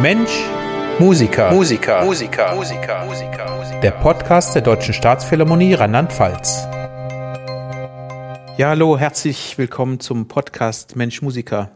[0.00, 0.44] Mensch,
[0.98, 1.50] Musiker.
[1.52, 2.04] Musiker.
[2.04, 2.54] Musiker.
[2.54, 3.06] Musiker.
[3.06, 3.80] Musiker.
[3.80, 6.68] Der Podcast der Deutschen Staatsphilharmonie Rheinland-Pfalz.
[8.58, 11.70] Ja, hallo, herzlich willkommen zum Podcast Mensch, Musiker.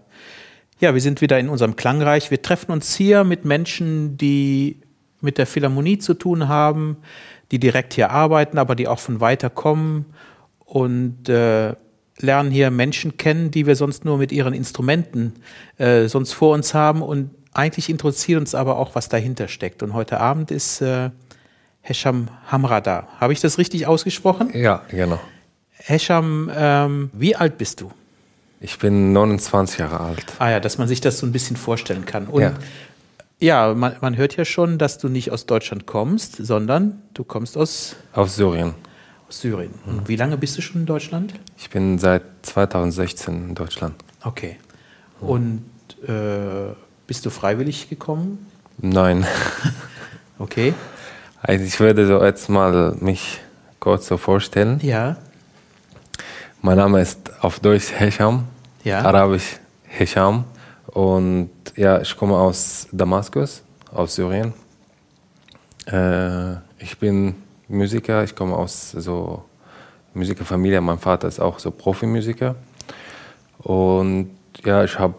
[0.80, 2.30] Ja, wir sind wieder in unserem Klangreich.
[2.30, 4.82] Wir treffen uns hier mit Menschen, die
[5.22, 6.98] mit der Philharmonie zu tun haben,
[7.50, 10.04] die direkt hier arbeiten, aber die auch von weiter kommen
[10.66, 11.74] und äh,
[12.18, 15.36] lernen hier Menschen kennen, die wir sonst nur mit ihren Instrumenten
[15.78, 19.82] äh, sonst vor uns haben und eigentlich interessiert uns aber auch, was dahinter steckt.
[19.82, 21.10] Und heute Abend ist äh,
[21.82, 23.08] Hesham Hamra da.
[23.18, 24.50] Habe ich das richtig ausgesprochen?
[24.54, 25.20] Ja, genau.
[25.72, 27.90] Hesham, ähm, wie alt bist du?
[28.60, 30.26] Ich bin 29 Jahre alt.
[30.38, 32.26] Ah ja, dass man sich das so ein bisschen vorstellen kann.
[32.26, 32.52] Und ja,
[33.40, 37.56] ja man, man hört ja schon, dass du nicht aus Deutschland kommst, sondern du kommst
[37.56, 37.96] aus...
[38.12, 38.74] Aus Syrien.
[39.28, 39.72] Aus Syrien.
[39.86, 41.32] Und wie lange bist du schon in Deutschland?
[41.56, 43.94] Ich bin seit 2016 in Deutschland.
[44.22, 44.58] Okay.
[45.20, 45.64] Und
[46.06, 46.74] äh,
[47.10, 48.46] bist du freiwillig gekommen?
[48.78, 49.26] Nein.
[50.38, 50.74] okay.
[51.42, 53.40] Also ich würde so jetzt mal mich
[53.80, 54.78] kurz so vorstellen.
[54.80, 55.16] Ja.
[56.62, 58.44] Mein Name ist auf Deutsch Hesham,
[58.84, 59.00] Ja.
[59.00, 60.44] Arabisch Hesham
[60.86, 64.52] und ja, ich komme aus Damaskus, aus Syrien.
[65.86, 67.34] Äh, ich bin
[67.66, 69.42] Musiker, ich komme aus so
[70.14, 70.80] Musikerfamilie.
[70.80, 72.54] Mein Vater ist auch so Profimusiker
[73.58, 74.30] und
[74.64, 75.14] ja, ich habe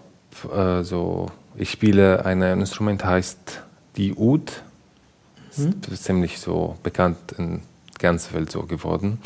[0.56, 3.64] äh, so ich spiele ein Instrument, heißt
[3.98, 4.64] die Oud.
[5.58, 5.82] Mhm.
[5.92, 7.62] Ist ziemlich so bekannt in
[8.00, 9.20] ganz Welt so geworden.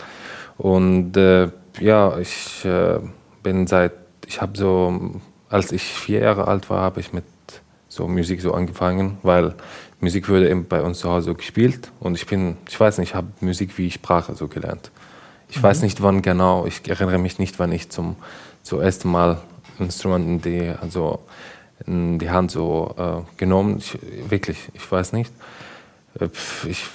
[0.57, 2.99] Und äh, ja, ich äh,
[3.43, 3.93] bin seit,
[4.27, 7.25] ich habe so, als ich vier Jahre alt war, habe ich mit
[7.89, 9.55] so Musik so angefangen, weil
[9.99, 13.09] Musik wurde eben bei uns zu Hause so gespielt und ich bin, ich weiß nicht,
[13.09, 14.91] ich habe Musik wie Sprache so gelernt.
[15.49, 18.15] Ich weiß nicht, wann genau, ich erinnere mich nicht, wann ich zum,
[18.63, 19.39] zum ersten Mal
[19.79, 21.19] Instrumenten, die, also
[21.85, 23.77] in die Hand so äh, genommen.
[23.79, 23.97] Ich,
[24.29, 25.31] wirklich, ich weiß nicht.
[26.19, 26.29] Äh,
[26.67, 26.85] Ich,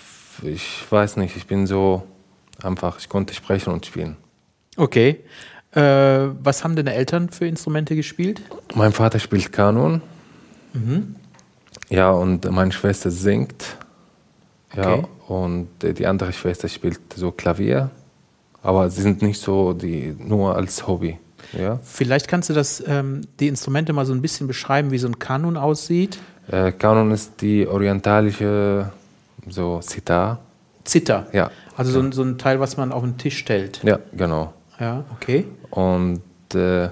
[0.42, 2.02] ich weiß nicht, ich bin so
[2.62, 4.16] einfach, ich konnte sprechen und spielen.
[4.76, 5.20] Okay.
[5.72, 5.80] Äh,
[6.42, 8.40] was haben deine Eltern für Instrumente gespielt?
[8.74, 10.00] Mein Vater spielt Kanon.
[10.72, 11.14] Mhm.
[11.90, 13.76] Ja, und meine Schwester singt.
[14.76, 15.06] Ja, Okay.
[15.28, 17.90] und äh, die andere Schwester spielt so Klavier.
[18.62, 21.18] Aber sie sind nicht so, die nur als Hobby.
[21.52, 21.78] Ja.
[21.82, 25.18] Vielleicht kannst du das, ähm, die Instrumente mal so ein bisschen beschreiben, wie so ein
[25.18, 26.18] Kanon aussieht.
[26.50, 28.90] Äh, Kanon ist die orientalische
[29.48, 30.38] so Sitar.
[30.84, 31.26] Zither.
[31.32, 31.50] Ja.
[31.76, 33.82] Also so ein, so ein Teil, was man auf den Tisch stellt.
[33.84, 34.52] Ja, genau.
[34.78, 35.46] Ja, okay.
[35.70, 36.22] Und
[36.54, 36.88] äh,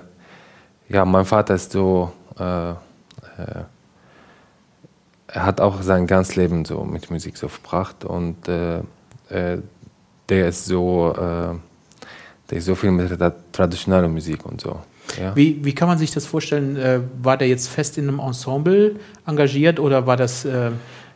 [0.88, 2.74] ja, mein Vater ist so, äh, äh,
[5.26, 8.78] er hat auch sein ganzes Leben so mit Musik so verbracht und äh,
[9.28, 9.58] äh,
[10.28, 11.14] der ist so,
[12.50, 14.78] der ist so viel mit der traditionellen Musik und so.
[15.20, 15.34] Ja.
[15.34, 16.76] Wie, wie kann man sich das vorstellen?
[16.76, 20.70] Äh, war der jetzt fest in einem Ensemble engagiert oder war das, äh,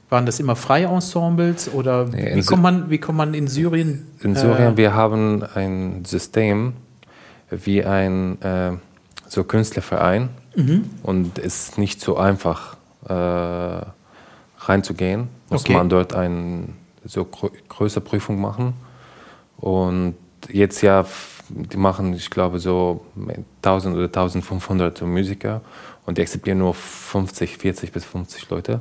[0.09, 1.73] waren das immer freie Ensembles?
[1.73, 4.07] Oder Nee, wie, kommt man, wie kommt man in Syrien?
[4.23, 6.75] In äh, Syrien, wir haben ein System
[7.51, 8.73] wie ein äh,
[9.29, 10.85] so Künstlerverein Mhm.
[11.03, 12.77] und es ist nicht so einfach
[13.09, 13.15] äh,
[14.59, 15.29] reinzugehen.
[15.49, 15.73] Muss Okay.
[15.73, 16.65] man dort eine
[17.05, 18.75] so grö größere Prüfung machen
[19.57, 20.15] und
[20.51, 21.05] jetzt ja,
[21.49, 23.05] die machen, ich glaube, so
[23.63, 25.61] 1000 oder 1500 so Musiker
[26.07, 28.81] und die akzeptieren nur 50, 40 bis 50 Leute.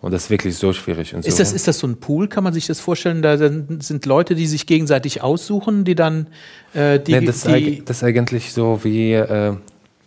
[0.00, 1.12] Und das ist wirklich so schwierig.
[1.12, 2.28] in Ist das, ist das so ein Pool?
[2.28, 3.20] Kann man sich das vorstellen?
[3.20, 6.28] Da sind Leute, die sich gegenseitig aussuchen, die dann
[6.72, 9.54] äh, die, nee, das, ist die das ist eigentlich so wie, äh,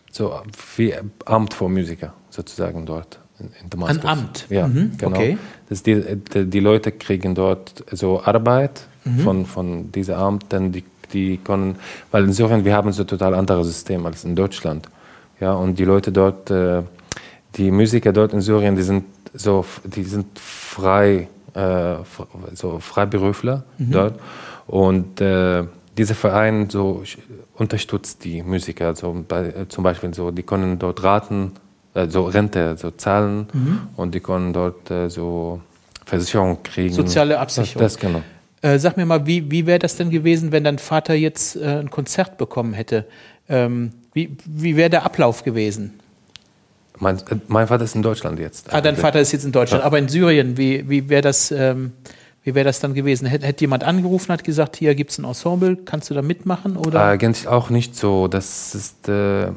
[0.09, 0.39] so
[0.77, 0.93] wie
[1.25, 4.05] Amt für Musiker sozusagen dort in, in Damaskus.
[4.05, 4.45] Ein Amt?
[4.49, 5.17] Ja, Mhm, genau.
[5.17, 5.37] okay.
[5.67, 6.01] Das die,
[6.45, 9.19] die Leute kriegen dort so Arbeit Mhm.
[9.19, 11.75] von, von diesem Amt, denn die, die können,
[12.11, 14.87] weil in Syrien, wir haben so total anderes System als in Deutschland.
[15.39, 16.83] Ja, und die Leute dort, äh,
[17.55, 21.95] die Musiker dort in Syrien, die sind so, die sind frei, äh,
[22.53, 23.91] so Freiberufler Mhm.
[23.91, 24.19] dort.
[24.67, 25.63] Und äh,
[25.97, 27.03] dieser Verein so
[27.57, 31.53] unterstützt die Musiker, so bei, äh, zum Beispiel so, die können dort raten,
[31.93, 33.79] äh, so Rente so zahlen Mhm.
[33.97, 35.59] und die können dort so
[36.05, 36.93] Versicherung kriegen.
[36.93, 37.81] Soziale Absicherung.
[37.81, 38.21] Das, das genau.
[38.61, 41.79] Äh, sag mir mal, wie, wie wäre das denn gewesen, wenn dein Vater jetzt äh,
[41.79, 43.05] ein Konzert bekommen hätte?
[43.49, 45.99] Ähm, wie wie wäre der Ablauf gewesen?
[46.99, 48.71] Mein, äh, mein Vater ist in Deutschland jetzt.
[48.71, 51.93] Ah, dein Vater ist jetzt in Deutschland, aber in Syrien, wie, wie wäre das, ähm,
[52.43, 53.25] wie wäre das dann gewesen?
[53.25, 56.77] Hätte, jemand angerufen, hat gesagt, hier gibt es ein Ensemble, kannst du da mitmachen?
[56.77, 57.03] Oder?
[57.03, 58.27] Eigentlich auch nicht so.
[58.27, 59.47] Das ist, äh,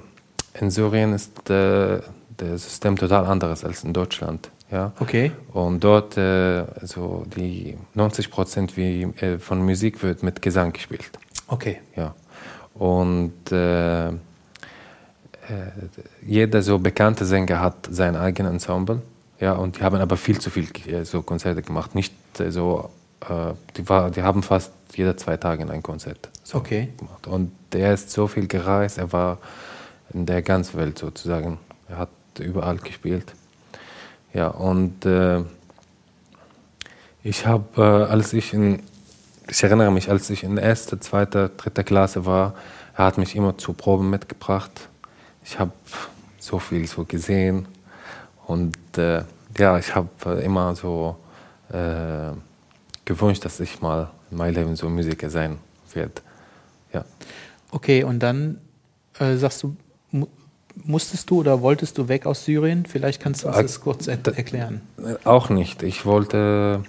[0.59, 2.01] in Syrien ist äh,
[2.39, 4.51] das System total anderes als in Deutschland.
[4.75, 4.93] Ja?
[4.99, 5.31] Okay.
[5.53, 11.13] Und dort, äh, so die 90 Prozent wie, äh, von Musik wird mit Gesang gespielt.
[11.47, 11.79] Okay.
[11.95, 12.15] Ja.
[12.75, 14.13] Und äh, äh,
[16.27, 19.01] jeder so bekannte Sänger hat sein eigenes Ensemble.
[19.39, 21.95] Ja, und die haben aber viel zu viel äh, so Konzerte gemacht.
[21.95, 22.91] Nicht äh, so,
[23.77, 26.91] die, war, die haben fast jede zwei Tage ein Konzert so Okay.
[26.99, 27.27] gemacht.
[27.27, 29.39] Und der ist so viel gereist, er war
[30.13, 31.59] in der ganzen Welt sozusagen.
[31.89, 33.33] Er hat überall gespielt.
[34.35, 35.43] Ja, und äh,
[37.23, 38.83] ich habe, äh, als ich in,
[39.49, 42.55] ich erinnere mich, als ich in erster, zweiter, dritter Klasse war,
[42.97, 44.89] er hat mich immer zu Proben mitgebracht.
[45.45, 45.73] Ich habe
[46.39, 47.67] so viel so gesehen
[48.47, 49.23] und äh,
[49.57, 51.17] ja, ich habe immer so
[51.71, 52.33] äh,
[53.05, 55.59] gewünscht, dass ich mal in meinem Leben so Musiker sein
[55.93, 56.23] werde.
[56.93, 57.05] Ja.
[57.71, 58.61] Okay, und dann
[59.21, 59.77] äh, sagst du,
[60.85, 62.87] musstest du oder wolltest du weg aus Syrien?
[62.87, 64.81] Vielleicht kannst du uns Äh, das kurz er erklären.
[64.99, 65.83] Äh, Auch nicht.
[65.83, 66.83] Ich wollte,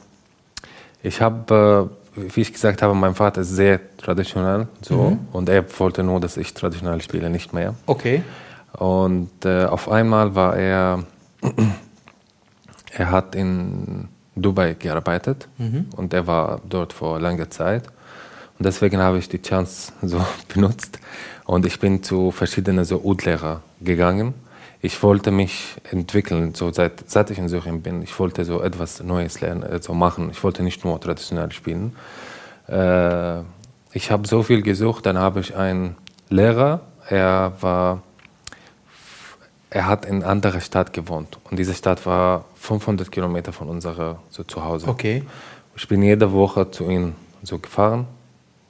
[1.03, 5.63] ich habe, äh, wie ich gesagt habe, mein Vater ist sehr traditionell so und er
[5.79, 7.75] wollte nur, dass ich traditionell spiele, nicht mehr.
[7.85, 8.23] Okay.
[8.73, 11.03] Und äh, auf einmal war er,
[12.91, 15.47] er hat in Dubai gearbeitet
[15.95, 17.83] und er war dort vor langer Zeit.
[18.57, 20.99] Und deswegen habe ich die Chance so benutzt
[21.45, 24.33] und ich bin zu verschiedenen so Ud-Lehrer gegangen.
[24.81, 28.01] Ich wollte mich entwickeln, so seit, seit ich in Syrien bin.
[28.03, 30.29] Ich wollte so etwas Neues lernen, äh, so machen.
[30.31, 31.95] Ich wollte nicht nur traditionell spielen.
[32.67, 33.39] Äh,
[33.93, 35.95] ich habe so viel gesucht, dann habe ich einen
[36.29, 38.03] Lehrer, er war
[39.69, 44.19] er hat in einer anderen Stadt gewohnt und diese Stadt war 500 Kilometer von unserer
[44.29, 44.87] so Zuhause.
[44.87, 45.23] Okay.
[45.75, 48.07] Ich bin jede Woche zu ihm so gefahren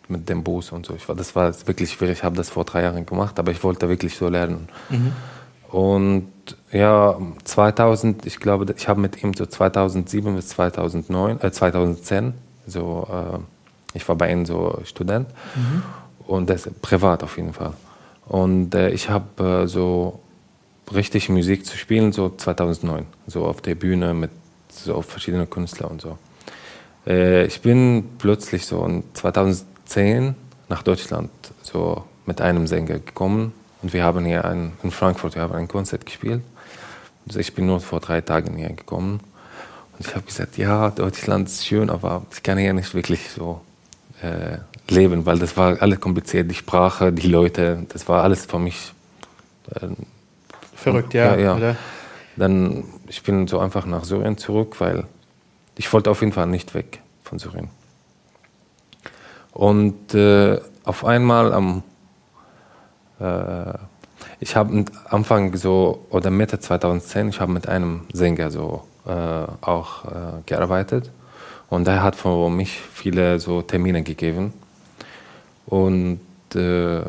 [0.10, 0.94] mit dem Bus und so.
[0.96, 2.20] Ich war, das war wirklich schwierig.
[2.20, 4.70] Ich habe das vor drei Jahren gemacht, aber ich wollte wirklich so lernen.
[5.70, 6.28] Und
[6.72, 12.34] ja, 2000, ich glaube, ich habe mit ihm so 2007 bis 2009, äh, 2010,
[12.68, 15.28] so, äh, ich war bei ihm so Student
[16.28, 17.74] und das privat auf jeden Fall.
[18.28, 20.20] Und äh, ich habe äh, so
[20.94, 24.32] richtig Musik zu spielen, so 2009, so auf der Bühne mit
[24.70, 26.18] so verschiedenen Künstlern und so.
[27.06, 29.75] Äh, ich bin plötzlich so in 2010
[30.70, 31.30] nach Deutschland
[31.62, 35.68] so mit einem Sänger gekommen und wir haben hier ein, in Frankfurt wir haben ein
[35.68, 36.42] Konzert gespielt.
[37.28, 39.20] Also ich bin nur vor drei Tagen hier gekommen
[39.98, 43.62] und ich habe gesagt, ja, Deutschland ist schön, aber ich kann hier nicht wirklich so
[44.22, 48.60] äh, leben, weil das war alles kompliziert, die Sprache, die Leute, das war alles für
[48.60, 48.94] mich
[49.72, 49.88] äh,
[50.76, 51.36] Verrückt, ja.
[51.36, 51.76] Ja, ja.
[52.36, 55.06] Dann, ich bin so einfach nach Syrien zurück, weil
[55.78, 57.70] ich wollte auf jeden Fall nicht weg von Syrien.
[59.56, 61.82] Und äh, auf einmal am,
[63.22, 63.74] äh,
[64.42, 70.04] ich habe Anfang so, oder Mitte 2010, ich habe mit einem Sänger so äh, auch
[70.04, 70.10] äh,
[70.46, 71.10] gearbeitet.
[71.70, 74.54] Und er hat für mich viele so Termine gegeben.
[75.68, 76.20] Und
[76.54, 77.02] äh,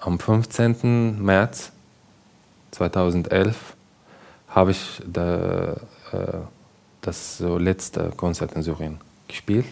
[0.00, 1.22] am 15.
[1.22, 1.70] März
[2.72, 3.76] 2011
[4.48, 5.74] habe ich da,
[6.12, 6.40] äh,
[7.00, 9.66] das so letzte Konzert in Syrien gespielt.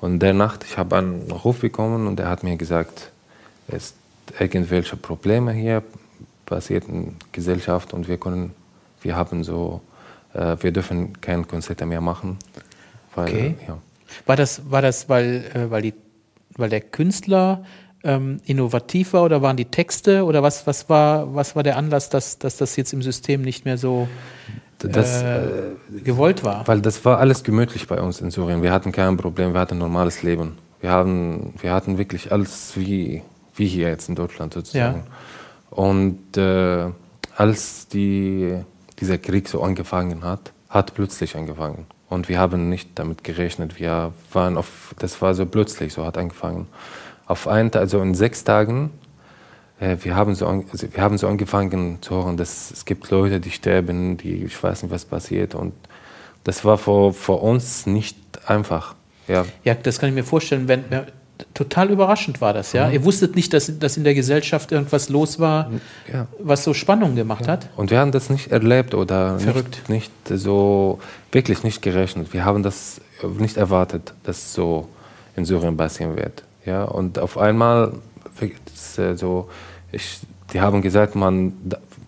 [0.00, 3.10] Und der Nacht, ich habe einen Ruf bekommen und er hat mir gesagt,
[3.68, 3.94] es
[4.38, 5.82] irgendwelche Probleme hier
[6.44, 8.52] passiert in der Gesellschaft und wir können,
[9.02, 9.80] wir haben so,
[10.34, 12.38] äh, wir dürfen keine Konzerte mehr machen.
[13.14, 13.54] Weil, Okay.
[13.66, 13.78] Ja.
[14.26, 15.94] War das, war das weil, äh, weil, die,
[16.56, 17.64] weil der Künstler
[18.04, 22.08] ähm, innovativ war oder waren die Texte oder was, was, war, was war der Anlass,
[22.08, 24.08] dass, dass das jetzt im System nicht mehr so
[24.88, 26.66] Das, äh, äh, gewollt war?
[26.66, 28.62] Weil das war alles gemütlich bei uns in Syrien.
[28.62, 30.58] Wir hatten kein Problem, wir hatten ein normales Leben.
[30.80, 33.22] Wir, haben, wir hatten wirklich alles wie,
[33.54, 35.04] wie hier jetzt in Deutschland sozusagen.
[35.70, 36.90] Und äh,
[37.36, 38.56] als die,
[39.00, 41.86] dieser Krieg so angefangen hat, hat plötzlich angefangen.
[42.08, 43.80] Und wir haben nicht damit gerechnet.
[43.80, 46.66] Wir waren auf, das war so plötzlich, so hat angefangen.
[47.26, 48.90] Auf einen also in sechs Tagen,
[49.78, 53.50] wir, haben so, also wir haben so angefangen zu hören, dass es gibt Leute, die
[53.50, 55.54] sterben, die, ich weiß nicht, was passiert.
[55.54, 55.74] Und
[56.44, 58.16] das war für, für uns nicht
[58.46, 58.94] einfach.
[59.28, 60.68] Ja, Ja, das kann ich mir vorstellen.
[60.68, 60.84] Wenn,
[61.54, 62.78] total überraschend war das, Mhm.
[62.78, 62.90] ja.
[62.90, 65.70] Ihr wusstet nicht, dass, dass in der Gesellschaft irgendwas los war,
[66.12, 66.26] ja.
[66.38, 67.68] was so Spannung gemacht hat.
[67.76, 69.88] Und wir haben das nicht erlebt oder Verrückt.
[69.88, 70.98] Nicht, nicht so,
[71.32, 72.32] wirklich nicht gerechnet.
[72.32, 73.00] Wir haben das
[73.38, 74.88] nicht erwartet, dass es so
[75.34, 76.42] in Syrien passieren wird.
[76.64, 78.15] Ja, und auf einmal, äh,
[79.16, 79.48] so,
[79.92, 80.20] ich,
[80.52, 81.52] die haben gesagt, man,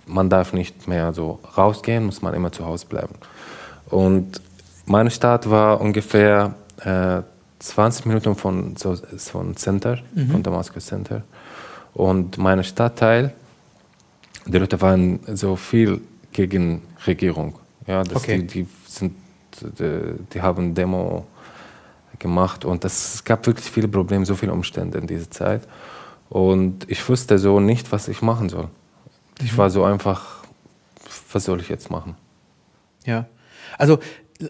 [0.06, 3.14] man darf nicht mehr so rausgehen, muss man immer zu Hause bleiben.
[3.90, 4.40] Und
[4.86, 7.22] meine Stadt war ungefähr äh,
[7.58, 9.98] 20 Minuten von, so, von Center,
[10.30, 11.22] von Damaskus Center.
[11.94, 13.32] Und mein Stadtteil,
[14.46, 16.00] die Leute waren so viel
[16.32, 17.54] gegen Regierung.
[17.86, 18.38] Ja, Okay.
[18.42, 19.14] die, die, sind,
[19.60, 21.26] die, die haben Demo
[22.18, 25.62] gemacht und es gab wirklich viele Probleme, so viele Umstände in dieser Zeit.
[26.28, 28.68] Und ich wusste so nicht, was ich machen soll.
[29.42, 30.44] Ich war so einfach,
[31.32, 32.16] was soll ich jetzt machen?
[33.04, 33.26] Ja.
[33.78, 33.98] Also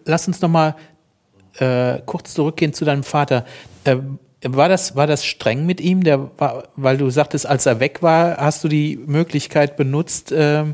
[0.04, 0.75] lass uns noch mal
[1.58, 3.44] äh, kurz zurückgehen zu deinem Vater.
[3.85, 3.97] Äh,
[4.44, 6.04] war das, war das streng mit ihm?
[6.04, 10.64] Der war, weil du sagtest, als er weg war, hast du die Möglichkeit benutzt, äh,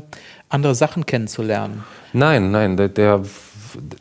[0.49, 1.83] andere Sachen kennenzulernen?
[2.13, 3.23] Nein, nein, der, der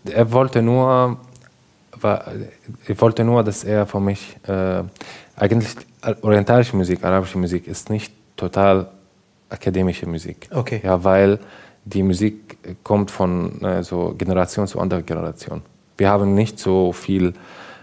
[0.04, 1.18] er wollte nur,
[2.86, 4.82] ich wollte nur, dass er für mich äh,
[5.36, 5.74] eigentlich
[6.22, 8.88] orientalische Musik, arabische Musik ist nicht total
[9.48, 10.48] akademische Musik.
[10.50, 10.80] Okay.
[10.82, 11.38] Ja, weil
[11.84, 15.62] die Musik kommt von äh, so Generation zu anderer Generation.
[15.96, 17.34] Wir haben nicht so viel,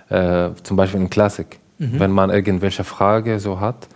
[0.10, 1.60] äh, zum Beispiel in Klassik.
[1.77, 2.00] Mhm.
[2.00, 3.88] Wenn man irgendwelche Frage so hat,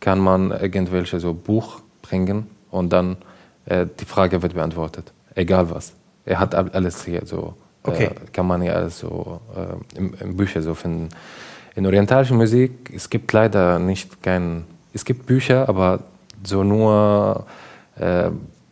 [0.00, 3.16] kann man irgendwelche so Buch bringen und dann
[3.64, 5.94] äh, die Frage wird beantwortet, egal was.
[6.24, 8.10] Er hat alles hier so, äh, okay.
[8.32, 11.08] kann man ja alles so äh, im, im Bücher so finden.
[11.76, 16.00] In orientalischer Musik es gibt leider nicht kein, es gibt Bücher, aber
[16.42, 17.46] so nur
[17.96, 18.30] äh,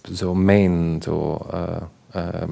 [0.09, 2.49] so Main, so äh, äh,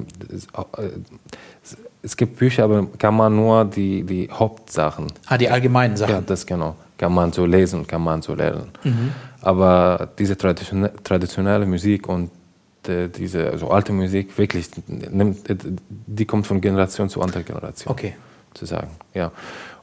[2.03, 5.07] es gibt Bücher, aber kann man nur die, die Hauptsachen.
[5.25, 6.15] Ah, die allgemeinen Sachen.
[6.15, 6.75] Ja, das genau.
[6.97, 8.69] Kann man so lesen, kann man so lernen.
[8.83, 9.11] Mhm.
[9.41, 12.29] Aber diese traditionelle Musik und
[12.87, 15.39] äh, diese also alte Musik wirklich nimmt,
[15.89, 17.91] die kommt von Generation zu anderer Generation.
[17.91, 18.13] Okay.
[18.53, 19.31] Zu sagen, ja.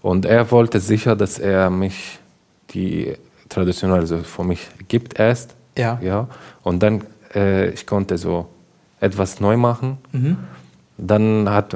[0.02, 2.18] Und er wollte sicher, dass er mich
[2.70, 3.14] die
[3.48, 5.54] traditionelle also für mich gibt erst.
[5.76, 5.98] Ja.
[6.02, 6.28] Ja.
[6.62, 8.46] Und dann äh, ich konnte so
[9.00, 9.98] etwas neu machen.
[10.12, 10.38] Mhm.
[10.96, 11.74] Dann hat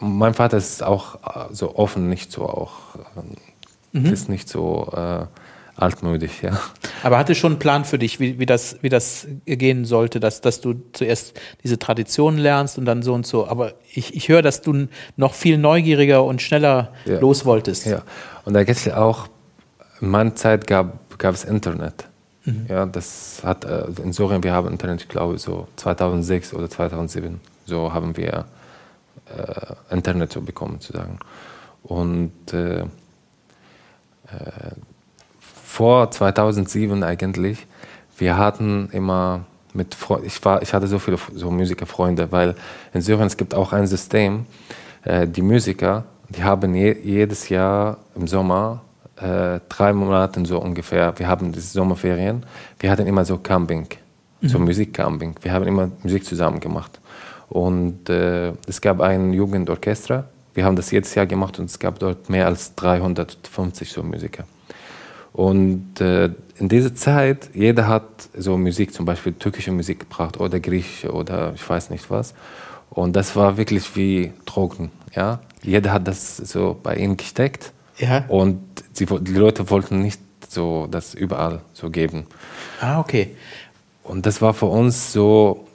[0.00, 2.72] mein Vater ist auch äh, so offen, nicht so auch
[3.92, 4.06] mhm.
[4.06, 5.26] ist nicht so äh,
[5.76, 6.60] altmodisch, ja.
[7.02, 10.40] Aber hatte schon einen Plan für dich, wie, wie, das, wie das gehen sollte, dass,
[10.40, 13.48] dass du zuerst diese Traditionen lernst und dann so und so.
[13.48, 17.18] Aber ich, ich höre, dass du noch viel neugieriger und schneller ja.
[17.18, 17.86] los wolltest.
[17.86, 18.02] Ja,
[18.44, 19.28] und da es auch,
[20.00, 22.06] in meiner Zeit gab, gab es Internet.
[22.44, 22.66] Mhm.
[22.68, 27.40] Ja, das hat, äh, in Syrien, wir haben Internet, ich glaube, so 2006 oder 2007,
[27.66, 28.44] so haben wir
[29.26, 31.18] äh, Internet so bekommen, zu sagen.
[31.82, 32.86] Und äh, äh,
[35.72, 37.66] vor 2007 eigentlich,
[38.18, 42.54] wir hatten immer mit Fre ich war ich hatte so viele so Musikerfreunde, weil
[42.92, 44.44] in Syrien es gibt auch ein System,
[45.04, 48.82] äh, die Musiker, die haben je, jedes Jahr im Sommer
[49.16, 52.44] äh, drei Monate so ungefähr, wir haben diese Sommerferien,
[52.78, 53.86] wir hatten immer so Camping,
[54.42, 54.48] mhm.
[54.48, 55.36] so Musikcamping.
[55.40, 57.00] Wir haben immer Musik zusammen gemacht.
[57.48, 61.98] Und äh, es gab ein Jugendorchester, wir haben das jedes Jahr gemacht und es gab
[61.98, 64.44] dort mehr als 350 so Musiker.
[65.32, 68.04] Und äh, in dieser Zeit, jeder hat
[68.36, 72.34] so Musik, zum Beispiel türkische Musik gebracht oder griechische oder ich weiß nicht was.
[72.90, 74.90] Und das war wirklich wie Drogen.
[75.14, 75.40] Ja?
[75.62, 77.72] Jeder hat das so bei ihnen gesteckt.
[77.98, 78.24] Ja.
[78.28, 78.60] Und
[78.92, 82.26] sie, die Leute wollten nicht so das überall so geben.
[82.80, 83.34] Ah, okay.
[84.02, 85.66] Und das war für uns so,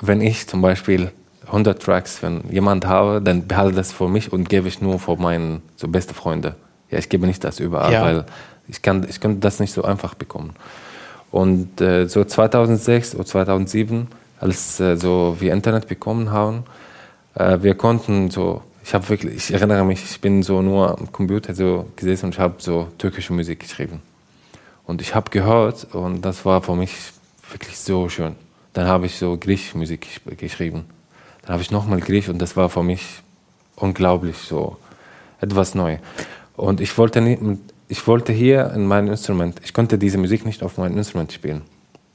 [0.00, 1.12] wenn ich zum Beispiel
[1.46, 5.16] 100 Tracks von jemand habe, dann behalte das für mich und gebe ich nur für
[5.16, 6.56] meine so beste Freunde.
[6.90, 8.02] Ja, ich gebe nicht das überall, ja.
[8.02, 8.24] weil
[8.68, 10.54] ich kann, ich kann das nicht so einfach bekommen.
[11.30, 14.06] Und äh, so 2006 oder 2007,
[14.40, 16.64] als äh, so wir Internet bekommen haben,
[17.34, 21.10] äh, wir konnten so, ich habe wirklich, ich erinnere mich, ich bin so nur am
[21.10, 24.00] Computer so gesessen und ich habe so türkische Musik geschrieben.
[24.86, 26.94] Und ich habe gehört und das war für mich
[27.50, 28.36] wirklich so schön.
[28.72, 30.06] Dann habe ich so griechische Musik
[30.36, 30.84] geschrieben.
[31.42, 33.22] Dann habe ich nochmal Griechisch und das war für mich
[33.76, 34.76] unglaublich so
[35.40, 35.98] etwas neu.
[36.56, 37.40] Und ich wollte nicht,
[37.94, 41.62] ich wollte hier in meinem Instrument, ich konnte diese Musik nicht auf meinem Instrument spielen.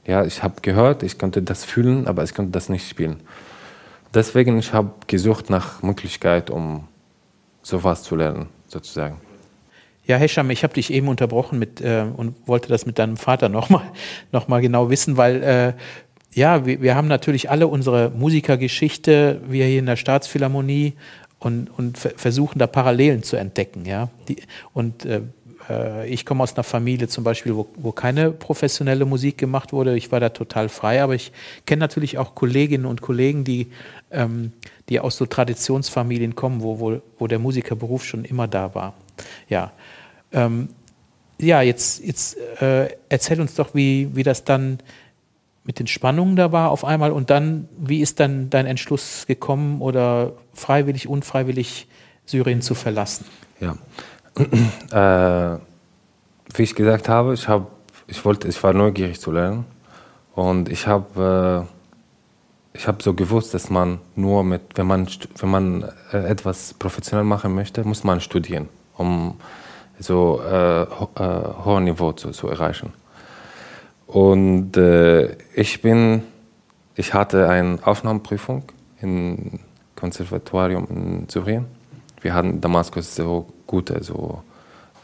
[0.06, 3.20] Ja, ich habe gehört, ich konnte das fühlen, aber ich konnte das nicht spielen.
[4.12, 6.86] Deswegen ich habe gesucht nach Möglichkeit, um
[7.62, 9.22] sowas zu lernen, sozusagen.
[10.04, 13.48] Ja, Hesham, ich habe dich eben unterbrochen mit äh, und wollte das mit deinem Vater
[13.48, 13.84] nochmal
[14.32, 15.72] noch mal genau wissen, weil äh,
[16.34, 20.92] ja, wir, wir haben natürlich alle unsere Musikergeschichte, wir hier in der Staatsphilharmonie
[21.40, 24.10] und, und versuchen da Parallelen zu entdecken, ja.
[24.28, 24.36] Die,
[24.74, 25.22] und äh,
[26.06, 29.96] ich komme aus einer Familie zum Beispiel, wo, wo keine professionelle Musik gemacht wurde.
[29.96, 31.32] Ich war da total frei, aber ich
[31.66, 33.68] kenne natürlich auch Kolleginnen und Kollegen, die,
[34.10, 34.52] ähm,
[34.88, 38.94] die aus so Traditionsfamilien kommen, wo, wo, wo der Musikerberuf schon immer da war.
[39.48, 39.72] Ja,
[40.32, 40.70] ähm,
[41.38, 44.78] ja jetzt, jetzt äh, erzähl uns doch, wie, wie das dann
[45.64, 49.80] mit den Spannungen da war auf einmal und dann, wie ist dann dein Entschluss gekommen
[49.80, 51.86] oder freiwillig, unfreiwillig
[52.24, 53.26] Syrien zu verlassen?
[53.60, 53.76] Ja,
[54.36, 55.58] äh,
[56.54, 57.70] wie ich gesagt habe, ich, hab,
[58.06, 59.64] ich, wollte, ich war neugierig zu lernen
[60.34, 61.80] und ich habe äh,
[62.72, 65.08] ich so gewusst, dass man nur mit, wenn man,
[65.38, 69.36] wenn man äh, etwas professionell machen möchte, muss man studieren, um
[69.98, 72.92] so äh, ho äh, hohes Niveau zu, zu erreichen.
[74.06, 76.22] Und äh, ich bin,
[76.96, 78.64] ich hatte eine Aufnahmeprüfung
[79.00, 79.60] in
[79.94, 81.66] Konservatorium in Syrien.
[82.20, 84.42] Wir hatten Damaskus so gute so,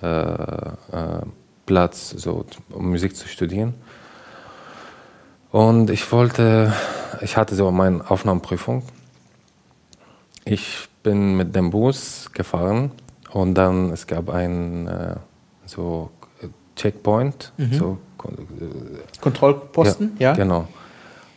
[0.02, 0.72] äh, äh,
[1.66, 3.74] Platz, so, um Musik zu studieren.
[5.52, 6.72] Und ich wollte,
[7.20, 8.82] ich hatte so meine Aufnahmeprüfung.
[10.44, 12.90] Ich bin mit dem Bus gefahren
[13.32, 15.16] und dann es gab ein äh,
[15.64, 16.10] so
[16.74, 17.72] Checkpoint, mhm.
[17.72, 17.98] so
[19.20, 20.66] Kontrollposten, ja, ja, Genau.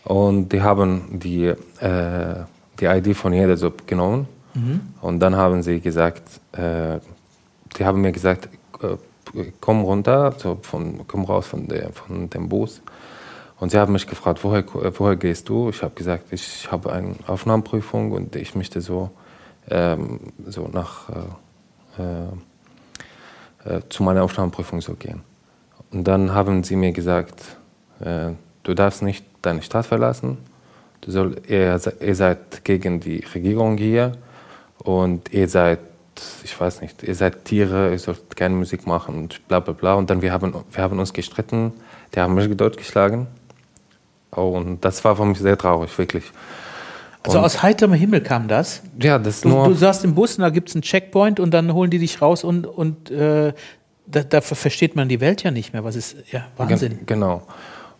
[0.04, 2.36] Und die haben die, äh,
[2.80, 4.28] die ID von jeder so genommen.
[4.56, 4.82] Mhm.
[5.02, 7.00] Und dann haben sie gesagt, äh,
[7.78, 8.50] die haben mir gesagt,
[8.82, 8.98] äh,
[9.60, 12.82] komm runter, so von, komm raus von, der, von dem Bus.
[13.60, 14.64] Und sie haben mich gefragt, woher,
[14.98, 15.70] woher gehst du?
[15.70, 19.12] Ich habe gesagt, ich habe eine Aufnahmeprüfung und ich möchte so,
[19.70, 25.22] ähm, so nach, äh, äh, äh zu meiner Aufnahmeprüfung so gehen.
[25.92, 27.58] Und dann haben sie mir gesagt,
[28.00, 28.32] äh,
[28.64, 30.38] du darfst nicht deine Stadt verlassen,
[31.02, 34.14] du soll, ihr, ihr seid gegen die Regierung hier
[34.84, 35.80] und ihr seid,
[36.44, 39.94] ich weiß nicht, ihr seid Tiere, ihr sollt keine Musik machen und bla bla bla.
[39.96, 41.74] Und dann wir haben wir haben uns gestritten,
[42.16, 43.28] die haben mich dort geschlagen.
[44.32, 46.26] Und das war für mich sehr traurig, wirklich.
[47.24, 48.82] Also und aus heiterem Himmel kam das?
[49.00, 49.68] Ja, das du, nur.
[49.68, 52.22] Du saßt im Bus und da gibt es einen Checkpoint und dann holen die dich
[52.22, 53.54] raus und, und äh,
[54.06, 55.84] da, da, versteht man die Welt ja nicht mehr.
[55.84, 57.00] Was ist, ja, Wahnsinn.
[57.06, 57.44] Genau.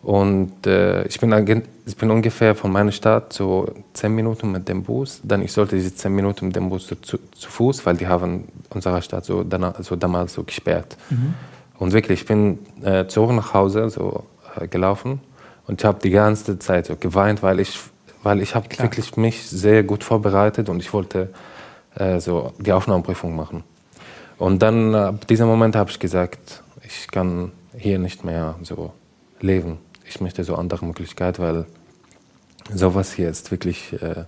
[0.02, 4.82] Und äh, ich, bin, ich bin ungefähr von meiner Stadt so zehn Minuten mit dem
[4.82, 5.20] Bus.
[5.22, 8.06] Dann ich sollte diese zehn Minuten mit dem Bus zu, zu, zu Fuß, weil die
[8.06, 10.96] haben unsere Stadt so, danach, so damals so gesperrt.
[11.10, 11.34] Mhm.
[11.78, 14.24] Und wirklich, ich bin äh, zurück nach Hause so
[14.58, 15.20] äh, gelaufen
[15.66, 17.78] und ich habe die ganze Zeit so geweint, weil ich,
[18.22, 21.28] weil ich habe wirklich mich sehr gut vorbereitet und ich wollte
[21.94, 23.64] äh, so die Aufnahmeprüfung machen.
[24.38, 28.92] Und dann ab diesem Moment habe ich gesagt, ich kann hier nicht mehr so
[29.40, 29.78] leben
[30.10, 31.66] ich möchte so andere Möglichkeiten, weil
[32.74, 34.24] sowas hier ist wirklich äh,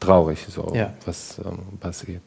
[0.00, 0.92] traurig, so ja.
[1.04, 2.22] was ähm, passiert.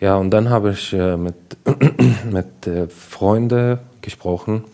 [0.00, 1.34] Ja, und dann habe ich äh, mit,
[2.30, 4.64] mit äh, Freunden gesprochen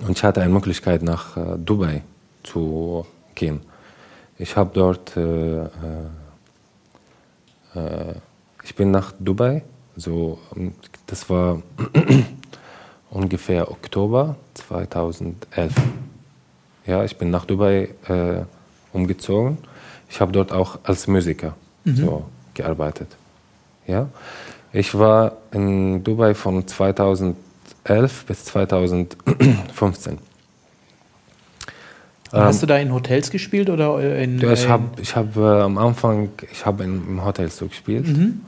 [0.00, 2.02] und ich hatte eine Möglichkeit nach äh, Dubai
[2.42, 3.60] zu gehen.
[4.38, 5.68] Ich habe dort, äh, äh,
[7.74, 8.14] äh,
[8.64, 9.62] ich bin nach Dubai,
[9.96, 10.38] so,
[11.06, 11.62] das war
[13.12, 15.72] ungefähr Oktober 2011.
[16.86, 18.42] Ja, ich bin nach Dubai äh,
[18.92, 19.58] umgezogen.
[20.08, 21.96] Ich habe dort auch als Musiker mhm.
[21.96, 23.08] so gearbeitet.
[23.86, 24.08] Ja,
[24.72, 27.36] ich war in Dubai von 2011
[28.26, 30.18] bis 2015.
[32.32, 34.38] Hast ähm, du da in Hotels gespielt oder in?
[34.38, 38.08] Ja, ich habe ich hab, äh, am Anfang ich habe im Hotel so gespielt.
[38.08, 38.40] Mhm.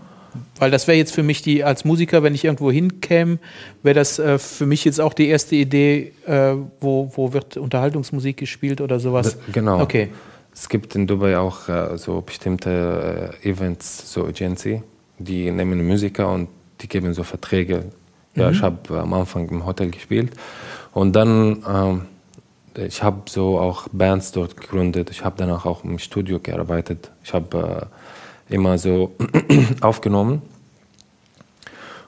[0.59, 3.38] Weil das wäre jetzt für mich die, als Musiker, wenn ich irgendwo hinkäme,
[3.83, 8.37] wäre das äh, für mich jetzt auch die erste Idee, äh, wo, wo wird Unterhaltungsmusik
[8.37, 9.37] gespielt oder sowas.
[9.53, 9.81] Genau.
[9.81, 10.11] Okay.
[10.55, 14.83] Es gibt in Dubai auch äh, so bestimmte äh, Events, so Agency,
[15.18, 16.49] die nehmen Musiker und
[16.81, 17.87] die geben so Verträge.
[18.37, 18.55] Ja, mhm.
[18.55, 20.33] ich habe am Anfang im Hotel gespielt
[20.92, 22.03] und dann ähm,
[22.77, 25.11] ich habe so auch Bands dort gegründet.
[25.11, 27.11] Ich habe danach auch im Studio gearbeitet.
[27.23, 28.03] Ich habe äh,
[28.48, 29.12] immer so
[29.80, 30.42] aufgenommen.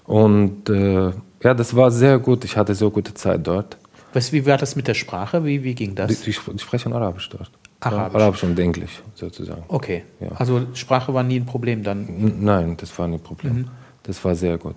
[0.05, 1.11] Und äh,
[1.42, 2.44] ja, das war sehr gut.
[2.44, 3.77] Ich hatte so gute Zeit dort.
[4.12, 5.44] Was, wie war das mit der Sprache?
[5.44, 6.20] Wie, wie ging das?
[6.20, 7.51] Die, die sprechen Arabisch dort.
[7.81, 8.20] Arabisch.
[8.20, 9.64] Arabisch und Englisch sozusagen.
[9.68, 10.05] Okay.
[10.20, 10.29] Ja.
[10.37, 12.07] Also Sprache war nie ein Problem dann?
[12.40, 13.55] Nein, das war nie ein Problem.
[13.55, 13.68] Mhm.
[14.05, 14.77] Das war sehr gut.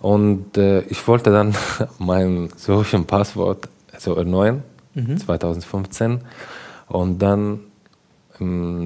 [0.00, 1.54] Und äh, ich wollte dann
[1.98, 5.16] mein solchen Passwort so erneuern, mhm.
[5.16, 6.20] 2015.
[6.88, 7.60] Und dann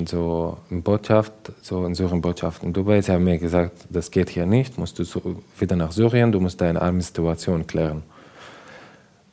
[0.07, 4.47] so in Botschaft, so in Syrien-Botschaft in Dubai, sie haben mir gesagt, das geht hier
[4.47, 5.05] nicht, musst du
[5.59, 8.03] wieder nach Syrien, du musst deine arme Situation klären.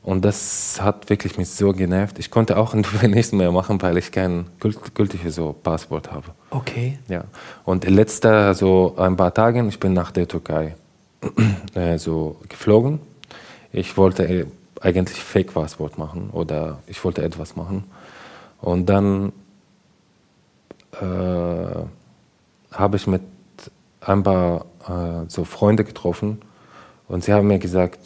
[0.03, 2.19] Und das hat wirklich mich so genervt.
[2.19, 4.45] Ich konnte auch in Dubai nichts mehr machen, weil ich kein
[4.93, 6.27] gültiges so Passport habe.
[6.49, 6.99] Okay.
[7.07, 7.23] Ja.
[7.63, 10.75] Und letzter so ein paar Tagen, ich bin nach der Türkei
[11.73, 12.99] äh, so geflogen.
[13.71, 14.45] Ich wollte äh,
[14.81, 17.85] eigentlich Fake-Passport machen oder ich wollte etwas machen.
[18.59, 19.31] Und dann
[21.01, 23.21] habe ich mit
[24.01, 26.41] ein paar äh, so Freunde getroffen
[27.07, 27.99] und sie haben mir gesagt,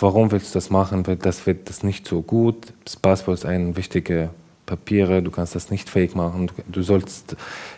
[0.00, 1.04] warum willst du das machen?
[1.22, 2.72] Das wird das nicht so gut.
[2.84, 4.30] Das Passport ist ein wichtiger
[4.66, 7.36] Papiere, du kannst das nicht fake machen, du sollst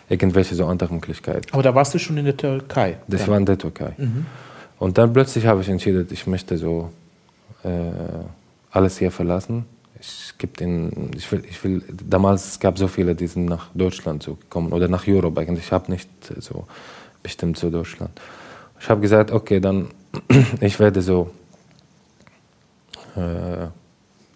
[0.09, 1.47] irgendwelche so andere Möglichkeiten.
[1.51, 2.97] Aber da warst du schon in der Türkei?
[3.07, 3.93] Das war in der Türkei.
[3.97, 4.25] Mhm.
[4.79, 6.89] Und dann plötzlich habe ich entschieden, ich möchte so
[7.63, 7.69] äh,
[8.71, 9.65] alles hier verlassen
[9.99, 13.67] es gibt in, ich will, ich will, damals gab es so viele, die sind nach
[13.73, 15.65] Deutschland so gekommen oder nach Europa eigentlich.
[15.65, 16.09] Ich habe nicht
[16.39, 16.65] so
[17.21, 18.11] bestimmt zu Deutschland.
[18.79, 19.89] Ich habe gesagt, okay, dann
[20.61, 21.31] ich werde so
[23.15, 23.67] äh,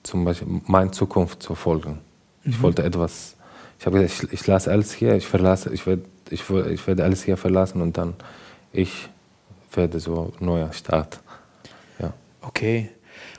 [0.03, 1.99] zum Beispiel meine Zukunft so folgen.
[2.43, 2.51] Mhm.
[2.51, 3.35] Ich wollte etwas,
[3.79, 7.03] ich habe gesagt, ich, ich lasse alles hier, ich verlasse, ich werde ich, ich werde
[7.03, 8.15] alles hier verlassen und dann
[8.71, 9.07] ich
[9.73, 11.19] werde so neuer Start.
[11.99, 12.13] Ja.
[12.41, 12.89] Okay.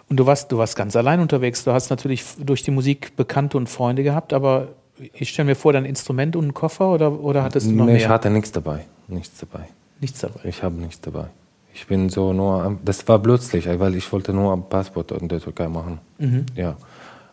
[0.08, 1.64] Und du warst, du warst ganz allein unterwegs.
[1.64, 5.72] Du hast natürlich durch die Musik Bekannte und Freunde gehabt, aber ich stelle mir vor,
[5.72, 8.00] dein Instrument und einen Koffer oder, oder hattest du noch nee, mehr?
[8.00, 8.84] Ich hatte nichts dabei.
[9.08, 9.66] Nichts dabei.
[10.00, 10.40] Nichts dabei.
[10.44, 11.26] Ich habe nichts dabei.
[11.74, 15.40] Ich bin so nur, das war plötzlich, weil ich wollte nur ein Passport in der
[15.40, 15.98] Türkei machen.
[16.18, 16.46] Mhm.
[16.54, 16.76] Ja.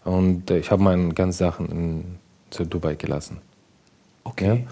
[0.03, 2.05] Und ich habe meine ganzen Sachen in
[2.51, 3.37] zu Dubai gelassen.
[4.23, 4.65] Okay.
[4.65, 4.71] Ja?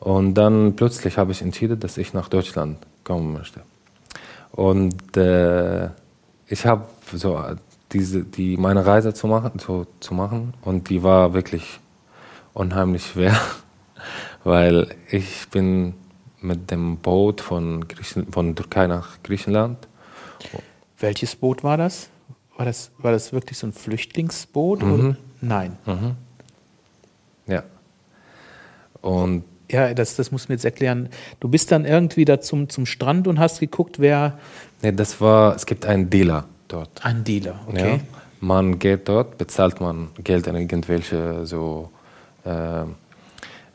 [0.00, 3.60] Und dann plötzlich habe ich entschieden, dass ich nach Deutschland kommen möchte.
[4.52, 5.88] Und äh,
[6.46, 7.38] ich habe so
[7.92, 11.80] diese, die, meine Reise zu machen, zu, zu machen und die war wirklich
[12.52, 13.38] unheimlich schwer,
[14.44, 15.94] weil ich bin
[16.40, 19.88] mit dem Boot von, Griechen, von Türkei nach Griechenland.
[20.98, 22.10] Welches Boot war das?
[22.56, 24.82] War das, war das wirklich so ein Flüchtlingsboot?
[24.82, 25.16] Mhm.
[25.40, 25.76] Nein.
[25.86, 26.16] Mhm.
[27.46, 27.62] Ja.
[29.00, 31.08] Und ja, das, das muss mir jetzt erklären.
[31.40, 34.38] Du bist dann irgendwie da zum, zum Strand und hast geguckt, wer.
[34.82, 37.04] Nee, das war, es gibt einen Dealer dort.
[37.04, 37.96] Ein Dealer, okay.
[37.96, 41.90] Ja, man geht dort, bezahlt man Geld an irgendwelche so.
[42.44, 42.82] Äh,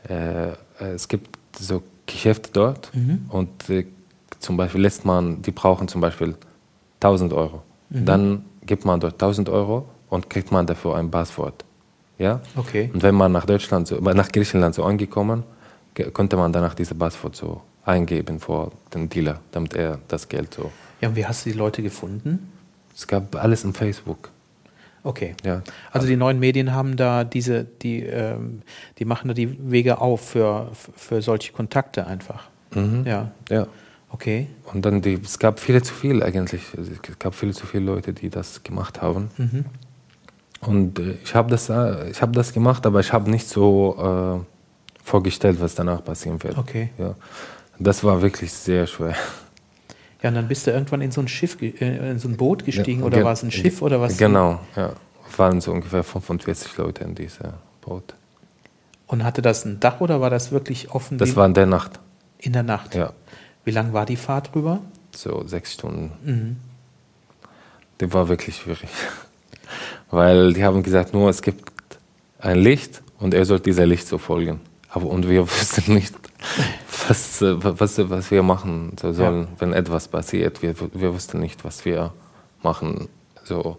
[0.08, 3.26] äh, es gibt so Geschäfte dort mhm.
[3.28, 3.86] und äh,
[4.40, 6.34] zum Beispiel lässt man, die brauchen zum Beispiel
[7.00, 7.62] 1000 Euro.
[7.90, 8.04] Mhm.
[8.04, 11.64] Dann gibt man dort 1000 Euro und kriegt man dafür ein Passwort.
[12.18, 12.40] Ja?
[12.56, 12.90] Okay.
[12.92, 15.44] Und wenn man nach Deutschland, so, nach Griechenland so angekommen,
[16.12, 20.70] konnte man danach diese Passwort so eingeben vor den Dealer, damit er das Geld so.
[21.00, 22.50] Ja, und wie hast du die Leute gefunden?
[22.94, 24.30] Es gab alles im Facebook.
[25.02, 25.34] Okay.
[25.44, 25.62] Ja.
[25.92, 28.62] Also die neuen Medien haben da diese, die, ähm,
[28.98, 32.48] die machen da die Wege auf für, für solche Kontakte einfach.
[32.74, 33.04] Mhm.
[33.06, 33.30] Ja.
[33.50, 33.66] Ja.
[34.08, 34.48] Okay.
[34.72, 36.62] Und dann die, es gab viele zu viel eigentlich.
[36.74, 39.30] Es gab viele zu viele Leute, die das gemacht haben.
[39.36, 39.64] Mhm.
[40.60, 44.40] Und äh, ich habe das, äh, ich hab das gemacht, aber ich habe nicht so
[44.42, 46.56] äh, vorgestellt, was danach passieren wird.
[46.56, 46.90] Okay.
[46.96, 47.14] Ja.
[47.78, 49.16] Das war wirklich sehr schwer.
[50.24, 52.64] Ja, und dann bist du irgendwann in so ein Schiff, äh, in so ein Boot
[52.64, 54.16] gestiegen ja, oder war es ein Schiff oder was?
[54.16, 54.94] Genau, ja.
[55.36, 57.50] Waren so ungefähr 45 Leute in diesem
[57.82, 58.14] Boot.
[59.06, 61.18] Und hatte das ein Dach oder war das wirklich offen?
[61.18, 62.00] Das war in der Nacht.
[62.38, 62.94] In der Nacht?
[62.94, 63.12] Ja.
[63.64, 64.80] Wie lang war die Fahrt rüber?
[65.14, 66.12] So sechs Stunden.
[66.24, 66.56] Mhm.
[68.00, 68.88] Die war wirklich schwierig.
[70.10, 71.70] Weil die haben gesagt, nur es gibt
[72.38, 74.60] ein Licht und er soll dieser Licht so folgen.
[74.88, 76.14] Aber und wir wussten nicht,
[77.08, 79.48] was, was, was wir machen sollen, ja.
[79.58, 80.62] wenn etwas passiert.
[80.62, 82.12] Wir, wir wussten nicht, was wir
[82.62, 83.08] machen.
[83.44, 83.78] So.